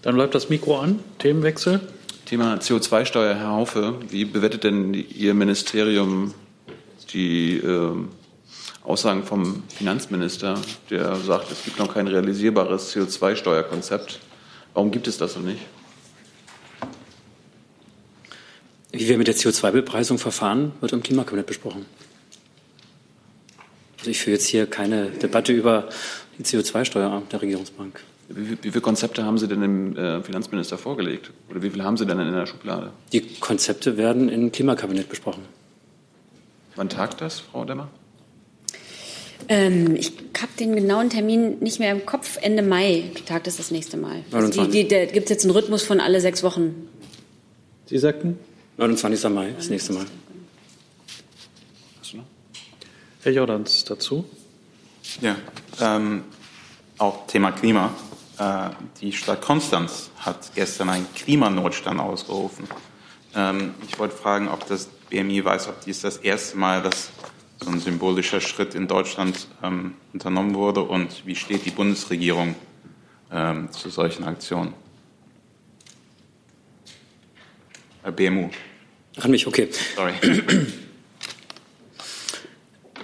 [0.02, 0.98] Dann bleibt das Mikro an.
[1.18, 1.80] Themenwechsel.
[2.26, 3.94] Thema CO2-Steuer, Herr Haufe.
[4.08, 6.34] Wie bewertet denn Ihr Ministerium
[7.12, 7.92] die äh,
[8.84, 10.58] Aussagen vom Finanzminister,
[10.90, 14.18] der sagt, es gibt noch kein realisierbares CO2-Steuerkonzept?
[14.74, 15.60] Warum gibt es das noch nicht?
[18.92, 21.86] Wie wir mit der CO2-Bepreisung verfahren, wird im Klimakabinett besprochen.
[23.98, 25.88] Also ich führe jetzt hier keine Debatte über
[26.38, 28.00] die CO2-Steuer der Regierungsbank.
[28.28, 31.30] Wie, wie, viele Konzepte haben Sie denn dem äh, Finanzminister vorgelegt?
[31.50, 32.92] Oder wie viele haben Sie denn in der Schublade?
[33.12, 35.42] Die Konzepte werden im Klimakabinett besprochen.
[36.76, 37.88] Wann tagt das, Frau Demmer?
[39.48, 42.38] Ähm, ich habe den genauen Termin nicht mehr im Kopf.
[42.40, 44.24] Ende Mai tagt es das nächste Mal.
[44.32, 46.88] Also die, die, da gibt es jetzt einen Rhythmus von alle sechs Wochen.
[47.86, 48.38] Sie sagten?
[48.76, 49.30] 29.
[49.30, 50.06] Mai, das nächste Mal.
[53.22, 54.24] Herr Jordans dazu?
[55.20, 55.36] Ja,
[55.80, 56.24] ähm,
[56.98, 57.94] auch Thema Klima.
[58.36, 58.70] Äh,
[59.00, 62.66] die Stadt Konstanz hat gestern einen Klimanotstand ausgerufen.
[63.34, 67.10] Ähm, ich wollte fragen, ob das BMI weiß, ob dies das erste Mal, dass
[67.62, 72.56] so ein symbolischer Schritt in Deutschland ähm, unternommen wurde und wie steht die Bundesregierung
[73.30, 74.70] ähm, zu solchen Aktionen?
[74.70, 74.72] Äh,
[78.10, 78.50] BMU.
[79.20, 79.68] An mich, okay.
[79.96, 80.12] Sorry.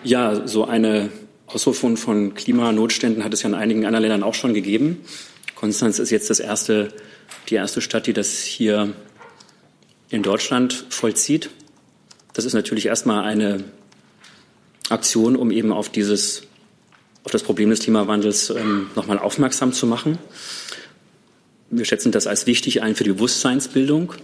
[0.04, 1.10] Ja, so eine
[1.46, 5.00] Ausrufung von Klimanotständen hat es ja in einigen anderen Ländern auch schon gegeben.
[5.56, 6.94] Konstanz ist jetzt das erste,
[7.48, 8.94] die erste Stadt, die das hier
[10.08, 11.50] in Deutschland vollzieht.
[12.32, 13.64] Das ist natürlich erstmal eine
[14.88, 16.42] Aktion, um eben auf dieses,
[17.24, 20.18] auf das Problem des Klimawandels ähm, nochmal aufmerksam zu machen.
[21.70, 24.14] Wir schätzen das als wichtig ein für die Bewusstseinsbildung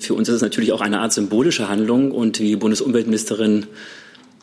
[0.00, 3.66] für uns ist es natürlich auch eine Art symbolische Handlung und wie Bundesumweltministerin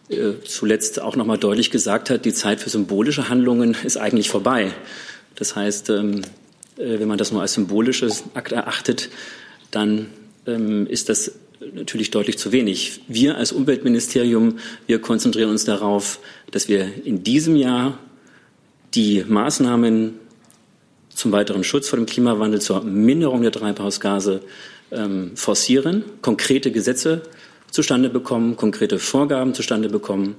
[0.10, 4.30] äh, zuletzt auch noch mal deutlich gesagt hat, die Zeit für symbolische Handlungen ist eigentlich
[4.30, 4.72] vorbei.
[5.36, 6.22] Das heißt, ähm,
[6.78, 9.10] äh, wenn man das nur als symbolisches Akt erachtet,
[9.72, 10.08] dann
[10.45, 11.32] ähm, ist das
[11.74, 13.01] natürlich deutlich zu wenig.
[13.08, 16.20] Wir als Umweltministerium, wir konzentrieren uns darauf,
[16.51, 17.97] dass wir in diesem Jahr
[18.93, 20.20] die Maßnahmen
[21.10, 24.41] zum weiteren Schutz vor dem Klimawandel, zur Minderung der Treibhausgase
[24.91, 27.23] ähm, forcieren, konkrete Gesetze
[27.71, 30.36] zustande bekommen, konkrete Vorgaben zustande bekommen,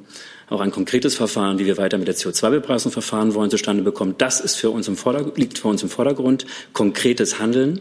[0.49, 4.14] auch ein konkretes Verfahren, wie wir weiter mit der CO2-Bepreisung verfahren wollen, zustande bekommen.
[4.18, 4.97] Das ist für uns im
[5.36, 6.47] liegt für uns im Vordergrund.
[6.72, 7.80] Konkretes Handeln.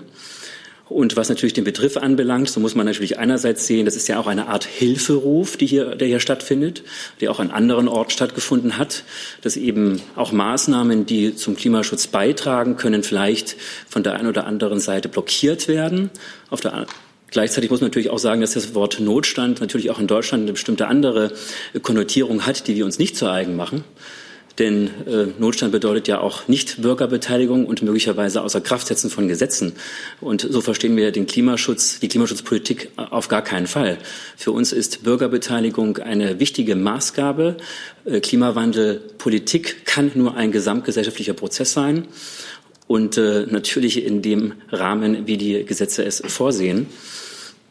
[0.88, 4.20] Und was natürlich den Begriff anbelangt, so muss man natürlich einerseits sehen, das ist ja
[4.20, 6.84] auch eine Art Hilferuf, die hier, der hier stattfindet,
[7.22, 9.04] der auch an anderen Orten stattgefunden hat,
[9.42, 13.56] dass eben auch Maßnahmen, die zum Klimaschutz beitragen können, vielleicht
[13.90, 16.12] von der einen oder anderen Seite blockiert werden.
[16.50, 16.86] Auf der
[17.32, 20.54] Gleichzeitig muss man natürlich auch sagen, dass das Wort Notstand natürlich auch in Deutschland eine
[20.54, 21.34] bestimmte andere
[21.82, 23.84] Konnotierung hat, die wir uns nicht zu eigen machen.
[24.58, 29.74] Denn äh, Notstand bedeutet ja auch nicht Bürgerbeteiligung und möglicherweise außer Kraftsetzen von Gesetzen.
[30.22, 33.98] Und so verstehen wir den Klimaschutz, die Klimaschutzpolitik auf gar keinen Fall.
[34.38, 37.58] Für uns ist Bürgerbeteiligung eine wichtige Maßgabe.
[38.06, 42.08] Äh, Klimawandelpolitik kann nur ein gesamtgesellschaftlicher Prozess sein
[42.88, 46.88] und äh, natürlich in dem Rahmen, wie die Gesetze es vorsehen.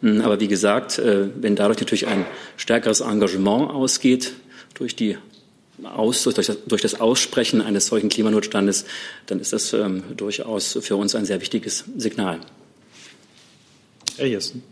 [0.03, 2.27] Hm, aber wie gesagt, äh, wenn dadurch natürlich ein
[2.59, 4.33] stärkeres Engagement ausgeht
[4.75, 5.17] durch die
[5.87, 8.85] aus, durch, das, durch das Aussprechen eines solchen Klimanotstandes,
[9.27, 12.41] dann ist das ähm, durchaus für uns ein sehr wichtiges Signal.
[14.17, 14.63] Herr Jessen.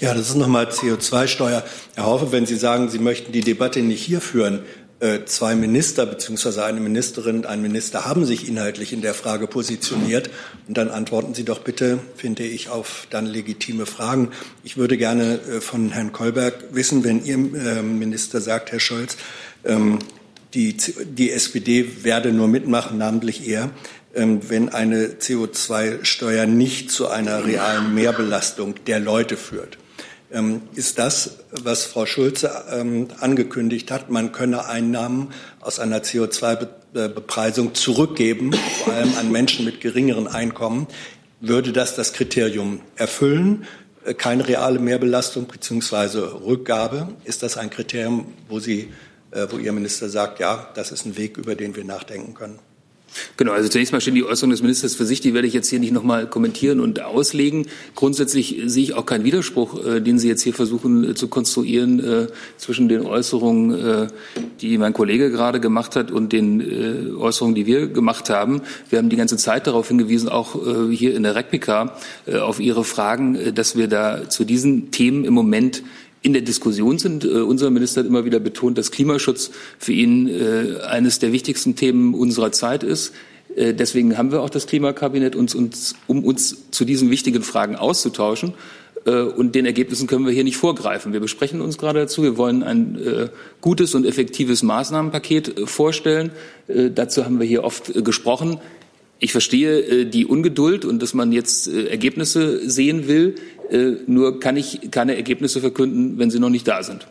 [0.00, 1.64] Ja, das ist nochmal CO2-Steuer.
[1.94, 4.64] Herr Haufe, wenn Sie sagen, Sie möchten die Debatte nicht hier führen,
[5.02, 6.60] äh, zwei Minister bzw.
[6.60, 10.30] eine Ministerin und ein Minister haben sich inhaltlich in der Frage positioniert.
[10.68, 14.30] Und dann antworten Sie doch bitte, finde ich, auf dann legitime Fragen.
[14.62, 19.16] Ich würde gerne äh, von Herrn Kolberg wissen, wenn Ihr äh, Minister sagt, Herr Scholz,
[19.64, 19.98] ähm,
[20.54, 23.70] die, die SPD werde nur mitmachen, namentlich er,
[24.14, 29.78] ähm, wenn eine CO2-Steuer nicht zu einer realen Mehrbelastung der Leute führt.
[30.30, 32.50] Ähm, ist das, was Frau Schulze
[33.20, 35.28] angekündigt hat, man könne Einnahmen
[35.60, 38.52] aus einer CO2-Bepreisung zurückgeben,
[38.84, 40.86] vor allem an Menschen mit geringeren Einkommen,
[41.40, 43.66] würde das das Kriterium erfüllen?
[44.04, 46.18] Äh, keine reale Mehrbelastung bzw.
[46.44, 47.08] Rückgabe?
[47.24, 48.88] Ist das ein Kriterium, wo Sie äh,
[49.50, 52.58] wo Ihr Minister sagt, ja, das ist ein Weg, über den wir nachdenken können.
[53.36, 55.68] Genau, also zunächst mal stehen die Äußerungen des Ministers für sich, die werde ich jetzt
[55.68, 57.66] hier nicht nochmal kommentieren und auslegen.
[57.94, 62.00] Grundsätzlich sehe ich auch keinen Widerspruch, äh, den Sie jetzt hier versuchen äh, zu konstruieren
[62.00, 62.26] äh,
[62.56, 64.06] zwischen den Äußerungen, äh,
[64.60, 68.62] die mein Kollege gerade gemacht hat und den äh, Äußerungen, die wir gemacht haben.
[68.88, 72.84] Wir haben die ganze Zeit darauf hingewiesen, auch äh, hier in der Replika, auf Ihre
[72.84, 75.82] Fragen, dass wir da zu diesen Themen im Moment
[76.22, 77.24] in der Diskussion sind.
[77.24, 81.76] Uh, unser Minister hat immer wieder betont, dass Klimaschutz für ihn uh, eines der wichtigsten
[81.76, 83.12] Themen unserer Zeit ist.
[83.50, 87.76] Uh, deswegen haben wir auch das Klimakabinett, uns, uns, um uns zu diesen wichtigen Fragen
[87.76, 88.54] auszutauschen.
[89.04, 91.12] Und den Ergebnissen können wir hier nicht vorgreifen.
[91.12, 92.22] Wir besprechen uns gerade dazu.
[92.22, 96.30] Wir wollen ein gutes und effektives Maßnahmenpaket vorstellen.
[96.68, 98.60] Dazu haben wir hier oft gesprochen.
[99.22, 103.36] Ich verstehe äh, die Ungeduld und dass man jetzt äh, Ergebnisse sehen will.
[103.70, 107.06] Äh, nur kann ich keine Ergebnisse verkünden, wenn sie noch nicht da sind.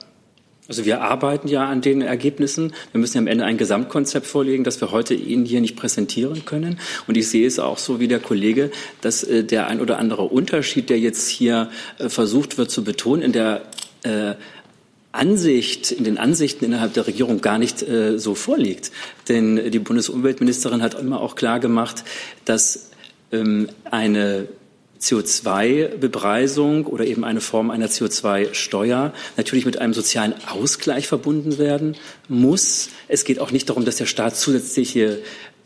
[0.68, 2.74] Also wir arbeiten ja an den Ergebnissen.
[2.92, 6.44] Wir müssen ja am Ende ein Gesamtkonzept vorlegen, das wir heute Ihnen hier nicht präsentieren
[6.44, 6.80] können.
[7.08, 10.90] Und ich sehe es auch so wie der Kollege, dass der ein oder andere Unterschied,
[10.90, 13.64] der jetzt hier versucht wird zu betonen, in der
[14.04, 14.36] äh,
[15.12, 18.92] Ansicht, in den Ansichten innerhalb der Regierung gar nicht äh, so vorliegt.
[19.28, 22.04] Denn die Bundesumweltministerin hat immer auch klar gemacht,
[22.46, 22.92] dass
[23.32, 24.48] ähm, eine
[25.02, 31.96] CO2-Bepreisung oder eben eine Form einer CO2-Steuer natürlich mit einem sozialen Ausgleich verbunden werden
[32.28, 32.90] muss.
[33.08, 35.20] Es geht auch nicht darum, dass der Staat zusätzliche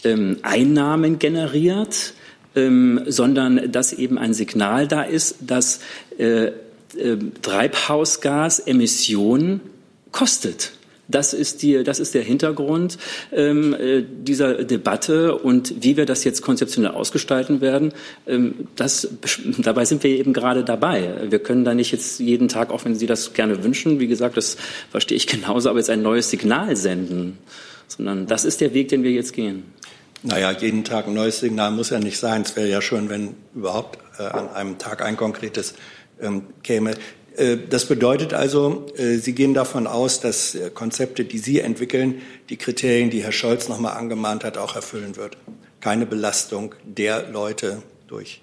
[0.04, 2.14] ähm, Einnahmen generiert,
[2.56, 5.82] ähm, sondern dass eben ein Signal da ist, dass
[6.18, 6.52] äh,
[6.98, 9.62] äh, Treibhausgasemissionen
[10.12, 10.74] kostet.
[11.08, 12.98] Das ist, die, das ist der Hintergrund
[13.32, 17.94] ähm, äh, dieser Debatte und wie wir das jetzt konzeptionell ausgestalten werden.
[18.26, 19.08] Ähm, das,
[19.60, 21.28] dabei sind wir eben gerade dabei.
[21.30, 24.38] Wir können da nicht jetzt jeden Tag, auch wenn Sie das gerne wünschen, wie gesagt,
[24.38, 24.58] das
[24.90, 27.38] verstehe ich genauso, aber jetzt ein neues Signal senden,
[27.88, 29.64] sondern das ist der Weg, den wir jetzt gehen.
[30.24, 32.42] Naja, jeden Tag ein neues Signal muss ja nicht sein.
[32.42, 35.78] Es wäre ja schön, wenn überhaupt äh, an einem Tag ein konkretes ähm,
[36.64, 36.96] käme.
[37.38, 42.22] Äh, das bedeutet also, äh, Sie gehen davon aus, dass äh, Konzepte, die Sie entwickeln,
[42.50, 45.38] die Kriterien, die Herr Scholz noch mal angemahnt hat, auch erfüllen wird.
[45.82, 48.42] Keine Belastung der Leute durch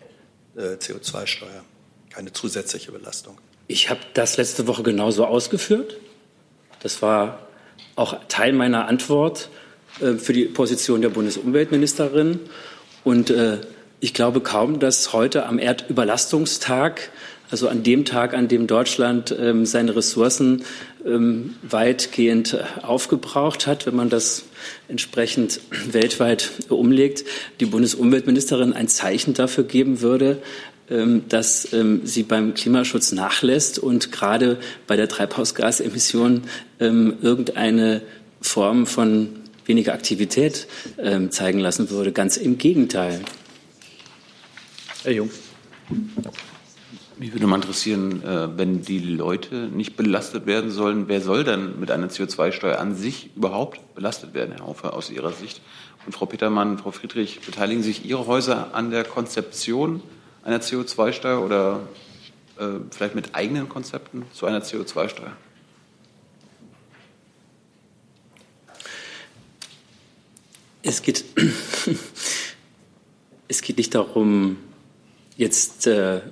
[0.56, 1.64] CO2-Steuer,
[2.10, 3.38] keine zusätzliche Belastung.
[3.68, 5.96] Ich habe das letzte Woche genauso ausgeführt.
[6.80, 7.46] Das war
[7.96, 9.48] auch Teil meiner Antwort
[9.98, 12.38] für die Position der Bundesumweltministerin.
[13.02, 13.32] Und
[14.00, 17.10] ich glaube kaum, dass heute am Erdüberlastungstag
[17.53, 20.64] also an dem Tag, an dem Deutschland ähm, seine Ressourcen
[21.05, 24.44] ähm, weitgehend äh, aufgebraucht hat, wenn man das
[24.88, 25.61] entsprechend
[25.92, 27.24] weltweit umlegt,
[27.61, 30.38] die Bundesumweltministerin ein Zeichen dafür geben würde,
[30.88, 36.44] ähm, dass ähm, sie beim Klimaschutz nachlässt und gerade bei der Treibhausgasemission
[36.80, 38.00] ähm, irgendeine
[38.40, 39.28] Form von
[39.66, 40.66] weniger Aktivität
[41.30, 42.11] zeigen lassen würde.
[42.11, 43.20] Ganz im Gegenteil.
[45.05, 45.30] Herr Jung.
[47.22, 51.78] Mich würde mal interessieren, äh, wenn die Leute nicht belastet werden sollen, wer soll dann
[51.78, 55.60] mit einer CO2-Steuer an sich überhaupt belastet werden, Herr Hofer, aus Ihrer Sicht?
[56.04, 60.02] Und Frau Petermann, Frau Friedrich, beteiligen sich Ihre Häuser an der Konzeption
[60.42, 61.86] einer CO2-Steuer oder
[62.58, 65.36] äh, vielleicht mit eigenen Konzepten zu einer CO2-Steuer?
[70.82, 71.24] Es geht,
[73.46, 74.56] es geht nicht darum,
[75.36, 76.22] jetzt äh,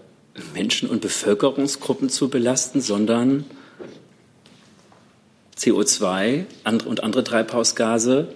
[0.55, 3.45] Menschen und Bevölkerungsgruppen zu belasten, sondern
[5.57, 6.45] CO2
[6.87, 8.29] und andere Treibhausgase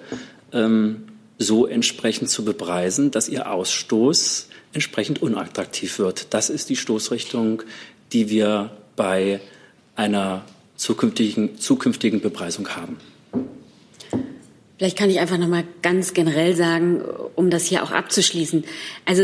[0.52, 1.05] ähm,
[1.38, 6.34] so entsprechend zu bepreisen, dass ihr Ausstoß entsprechend unattraktiv wird.
[6.34, 7.62] Das ist die Stoßrichtung,
[8.12, 9.40] die wir bei
[9.96, 10.44] einer
[10.76, 12.98] zukünftigen, zukünftigen Bepreisung haben.
[14.76, 17.00] Vielleicht kann ich einfach noch mal ganz generell sagen,
[17.36, 18.64] um das hier auch abzuschließen.
[19.05, 19.22] Also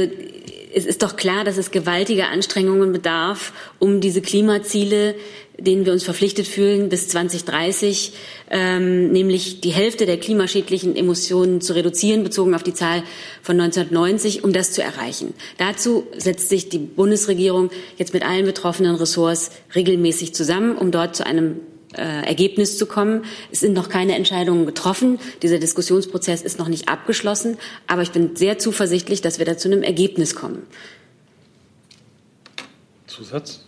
[0.75, 5.15] es ist doch klar, dass es gewaltige Anstrengungen bedarf, um diese Klimaziele,
[5.59, 8.13] denen wir uns verpflichtet fühlen, bis 2030,
[8.51, 13.03] ähm, nämlich die Hälfte der klimaschädlichen Emissionen zu reduzieren, bezogen auf die Zahl
[13.43, 15.35] von 1990, um das zu erreichen.
[15.59, 21.27] Dazu setzt sich die Bundesregierung jetzt mit allen betroffenen Ressorts regelmäßig zusammen, um dort zu
[21.27, 21.61] einem
[21.95, 23.25] äh, Ergebnis zu kommen.
[23.51, 25.19] Es sind noch keine Entscheidungen getroffen.
[25.43, 27.59] Dieser Diskussionsprozess ist noch nicht abgeschlossen.
[27.87, 30.63] Aber ich bin sehr zuversichtlich, dass wir da zu einem Ergebnis kommen.
[33.07, 33.65] Zusatz?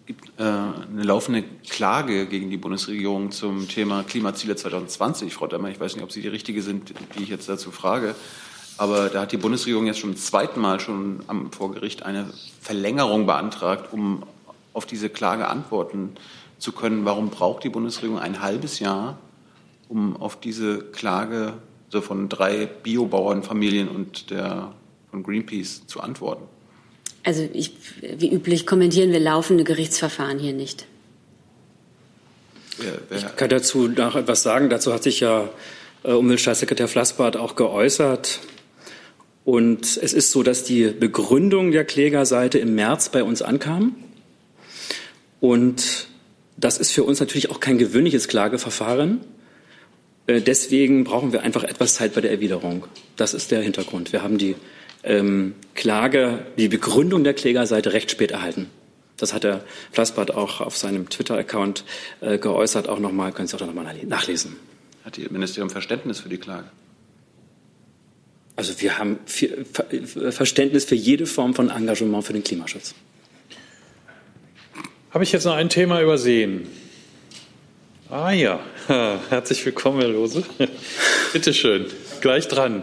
[0.00, 5.68] Es gibt äh, eine laufende Klage gegen die Bundesregierung zum Thema Klimaziele 2020, Frau Demmer.
[5.68, 8.14] Ich weiß nicht, ob Sie die richtige sind, die ich jetzt dazu frage.
[8.78, 12.30] Aber da hat die Bundesregierung jetzt schon zum zweiten Mal schon am, vor Gericht eine
[12.60, 14.22] Verlängerung beantragt, um
[14.72, 16.16] auf diese Klage antworten
[16.58, 17.04] zu können.
[17.04, 19.18] Warum braucht die Bundesregierung ein halbes Jahr,
[19.88, 21.54] um auf diese Klage
[21.86, 24.74] also von drei Biobauernfamilien und der
[25.10, 26.44] von Greenpeace zu antworten?
[27.24, 30.86] Also ich, wie üblich kommentieren wir laufende Gerichtsverfahren hier nicht.
[33.10, 34.70] Ich kann dazu noch etwas sagen.
[34.70, 35.48] Dazu hat sich ja
[36.04, 38.40] äh, Umweltstaatssekretär Flassbart auch geäußert.
[39.44, 43.96] Und es ist so, dass die Begründung der Klägerseite im März bei uns ankam.
[45.40, 46.07] Und
[46.58, 49.20] das ist für uns natürlich auch kein gewöhnliches Klageverfahren.
[50.26, 52.86] Äh, deswegen brauchen wir einfach etwas Zeit bei der Erwiderung.
[53.16, 54.12] Das ist der Hintergrund.
[54.12, 54.56] Wir haben die
[55.04, 58.66] ähm, Klage, die Begründung der Klägerseite recht spät erhalten.
[59.16, 61.84] Das hat der Flassbart auch auf seinem Twitter-Account
[62.20, 62.88] äh, geäußert.
[62.88, 64.56] Auch nochmal, können Sie auch nochmal nachlesen.
[65.04, 66.66] Hat Ihr Ministerium Verständnis für die Klage?
[68.56, 69.20] Also wir haben
[70.30, 72.94] Verständnis für jede Form von Engagement für den Klimaschutz.
[75.10, 76.68] Habe ich jetzt noch ein Thema übersehen?
[78.10, 78.60] Ah ja,
[79.30, 80.44] herzlich willkommen, Herr Lose.
[81.32, 81.86] Bitte schön,
[82.20, 82.82] gleich dran.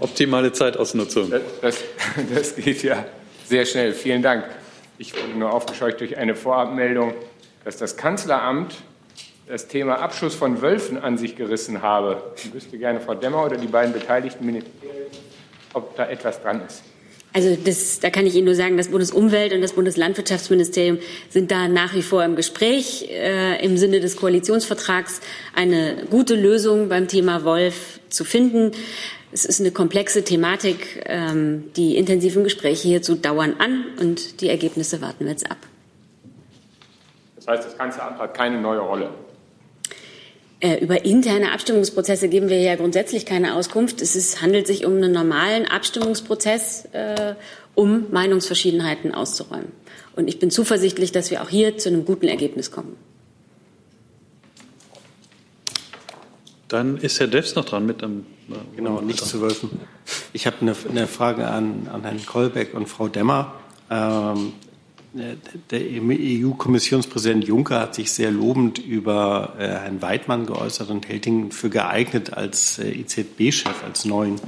[0.00, 1.30] Optimale Zeitausnutzung.
[1.60, 1.84] Das,
[2.34, 3.04] das, geht ja
[3.44, 3.92] sehr schnell.
[3.92, 4.46] Vielen Dank.
[4.96, 7.12] Ich wurde nur aufgescheucht durch eine Vorabmeldung,
[7.66, 8.74] dass das Kanzleramt
[9.46, 12.32] das Thema Abschuss von Wölfen an sich gerissen habe.
[12.36, 15.08] Ich wüsste gerne Frau Demmer oder die beiden beteiligten Ministerien,
[15.74, 16.82] ob da etwas dran ist.
[17.32, 20.98] Also das, da kann ich Ihnen nur sagen, das Bundesumwelt- und das Bundeslandwirtschaftsministerium
[21.28, 25.20] sind da nach wie vor im Gespräch äh, im Sinne des Koalitionsvertrags
[25.54, 28.72] eine gute Lösung beim Thema Wolf zu finden.
[29.30, 31.04] Es ist eine komplexe Thematik.
[31.04, 35.58] Ähm, die intensiven Gespräche hierzu dauern an und die Ergebnisse warten wir jetzt ab.
[37.36, 39.10] Das heißt, das Kanzleramt hat keine neue Rolle.
[40.60, 44.02] Äh, über interne Abstimmungsprozesse geben wir ja grundsätzlich keine Auskunft.
[44.02, 47.34] Es ist, handelt sich um einen normalen Abstimmungsprozess, äh,
[47.76, 49.70] um Meinungsverschiedenheiten auszuräumen.
[50.16, 52.96] Und ich bin zuversichtlich, dass wir auch hier zu einem guten Ergebnis kommen.
[56.66, 58.26] Dann ist Herr Devs noch dran mit einem.
[58.50, 59.70] Äh, genau, nicht zu Wölfen.
[60.32, 63.54] Ich habe eine, eine, Frage an, an Herrn Kolbeck und Frau Demmer.
[63.90, 64.54] Ähm,
[65.12, 71.50] der EU-Kommissionspräsident Juncker hat sich sehr lobend über äh, Herrn Weidmann geäußert und hält ihn
[71.50, 74.40] für geeignet als äh, EZB-Chef, als neuen.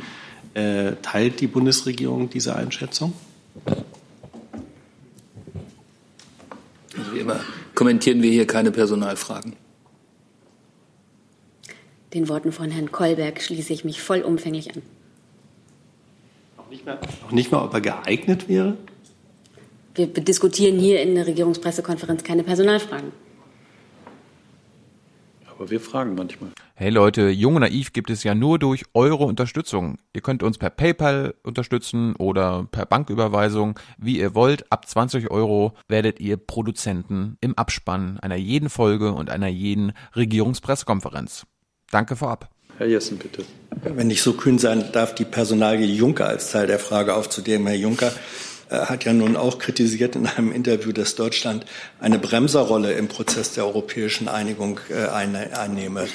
[0.54, 3.12] Äh, teilt die Bundesregierung diese Einschätzung?
[6.96, 7.40] Also wie immer
[7.74, 9.54] kommentieren wir hier keine Personalfragen.
[12.12, 14.82] Den Worten von Herrn Kolberg schließe ich mich vollumfänglich an.
[16.58, 18.76] Auch nicht mehr, auch nicht mal ob er geeignet wäre?
[20.00, 23.12] Wir diskutieren hier in der Regierungspressekonferenz keine Personalfragen.
[25.46, 26.52] Aber wir fragen manchmal.
[26.74, 29.98] Hey Leute, Jung und Naiv gibt es ja nur durch eure Unterstützung.
[30.14, 34.72] Ihr könnt uns per PayPal unterstützen oder per Banküberweisung, wie ihr wollt.
[34.72, 41.44] Ab 20 Euro werdet ihr Produzenten im Abspann einer jeden Folge und einer jeden Regierungspressekonferenz.
[41.90, 42.48] Danke vorab.
[42.78, 43.44] Herr Jessen, bitte.
[43.82, 47.66] Wenn ich so kühn sein darf, die Personalie Juncker als Teil der Frage aufzunehmen.
[47.66, 48.10] Herr Juncker
[48.70, 51.66] hat ja nun auch kritisiert in einem Interview, dass Deutschland
[51.98, 56.06] eine Bremserrolle im Prozess der europäischen Einigung äh, einnehme.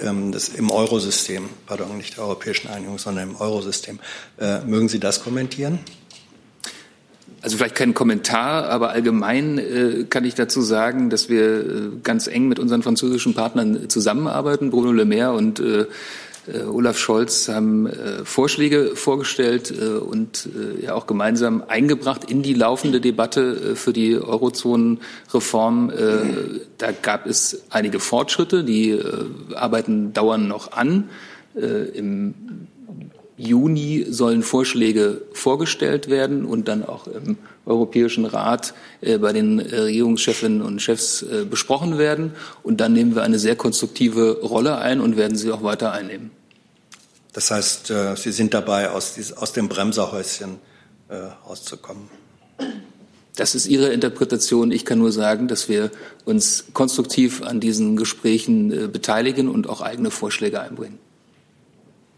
[0.00, 3.98] Ähm, das im Eurosystem, pardon, nicht der europäischen Einigung, sondern im Eurosystem.
[4.38, 5.80] Äh, mögen Sie das kommentieren?
[7.42, 12.26] Also vielleicht kein Kommentar, aber allgemein äh, kann ich dazu sagen, dass wir äh, ganz
[12.26, 14.70] eng mit unseren französischen Partnern zusammenarbeiten.
[14.70, 15.86] Bruno Le Maire und äh, äh,
[16.68, 20.48] Olaf Scholz haben äh, Vorschläge vorgestellt äh, und
[20.80, 25.92] ja auch gemeinsam eingebracht in die laufende Debatte für die Eurozonenreform.
[26.78, 28.64] Da gab es einige Fortschritte.
[28.64, 28.98] Die
[29.54, 31.10] Arbeiten dauern noch an.
[31.54, 32.34] Im
[33.36, 37.38] Juni sollen Vorschläge vorgestellt werden und dann auch im
[37.70, 42.32] Europäischen Rat bei den Regierungschefinnen und Chefs besprochen werden.
[42.62, 46.30] Und dann nehmen wir eine sehr konstruktive Rolle ein und werden sie auch weiter einnehmen.
[47.32, 50.58] Das heißt, äh, Sie sind dabei, aus, aus dem Bremserhäuschen
[51.08, 51.16] äh,
[51.46, 52.08] rauszukommen.
[53.36, 54.72] Das ist Ihre Interpretation.
[54.72, 55.90] Ich kann nur sagen, dass wir
[56.24, 60.98] uns konstruktiv an diesen Gesprächen äh, beteiligen und auch eigene Vorschläge einbringen.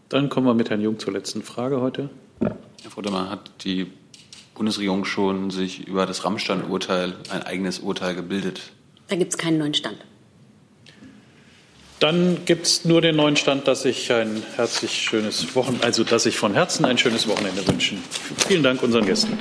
[0.09, 2.09] Dann kommen wir mit Herrn Jung zur letzten Frage heute.
[2.39, 3.87] Herr Frödemann, hat die
[4.55, 8.61] Bundesregierung schon sich über das Rammstein-Urteil ein eigenes Urteil gebildet?
[9.07, 9.97] Da gibt es keinen neuen Stand.
[11.99, 16.25] Dann gibt es nur den neuen Stand, dass ich ein herzlich schönes Wochenende, also dass
[16.25, 18.03] ich von Herzen ein schönes Wochenende wünschen.
[18.45, 19.37] Vielen Dank unseren Gästen.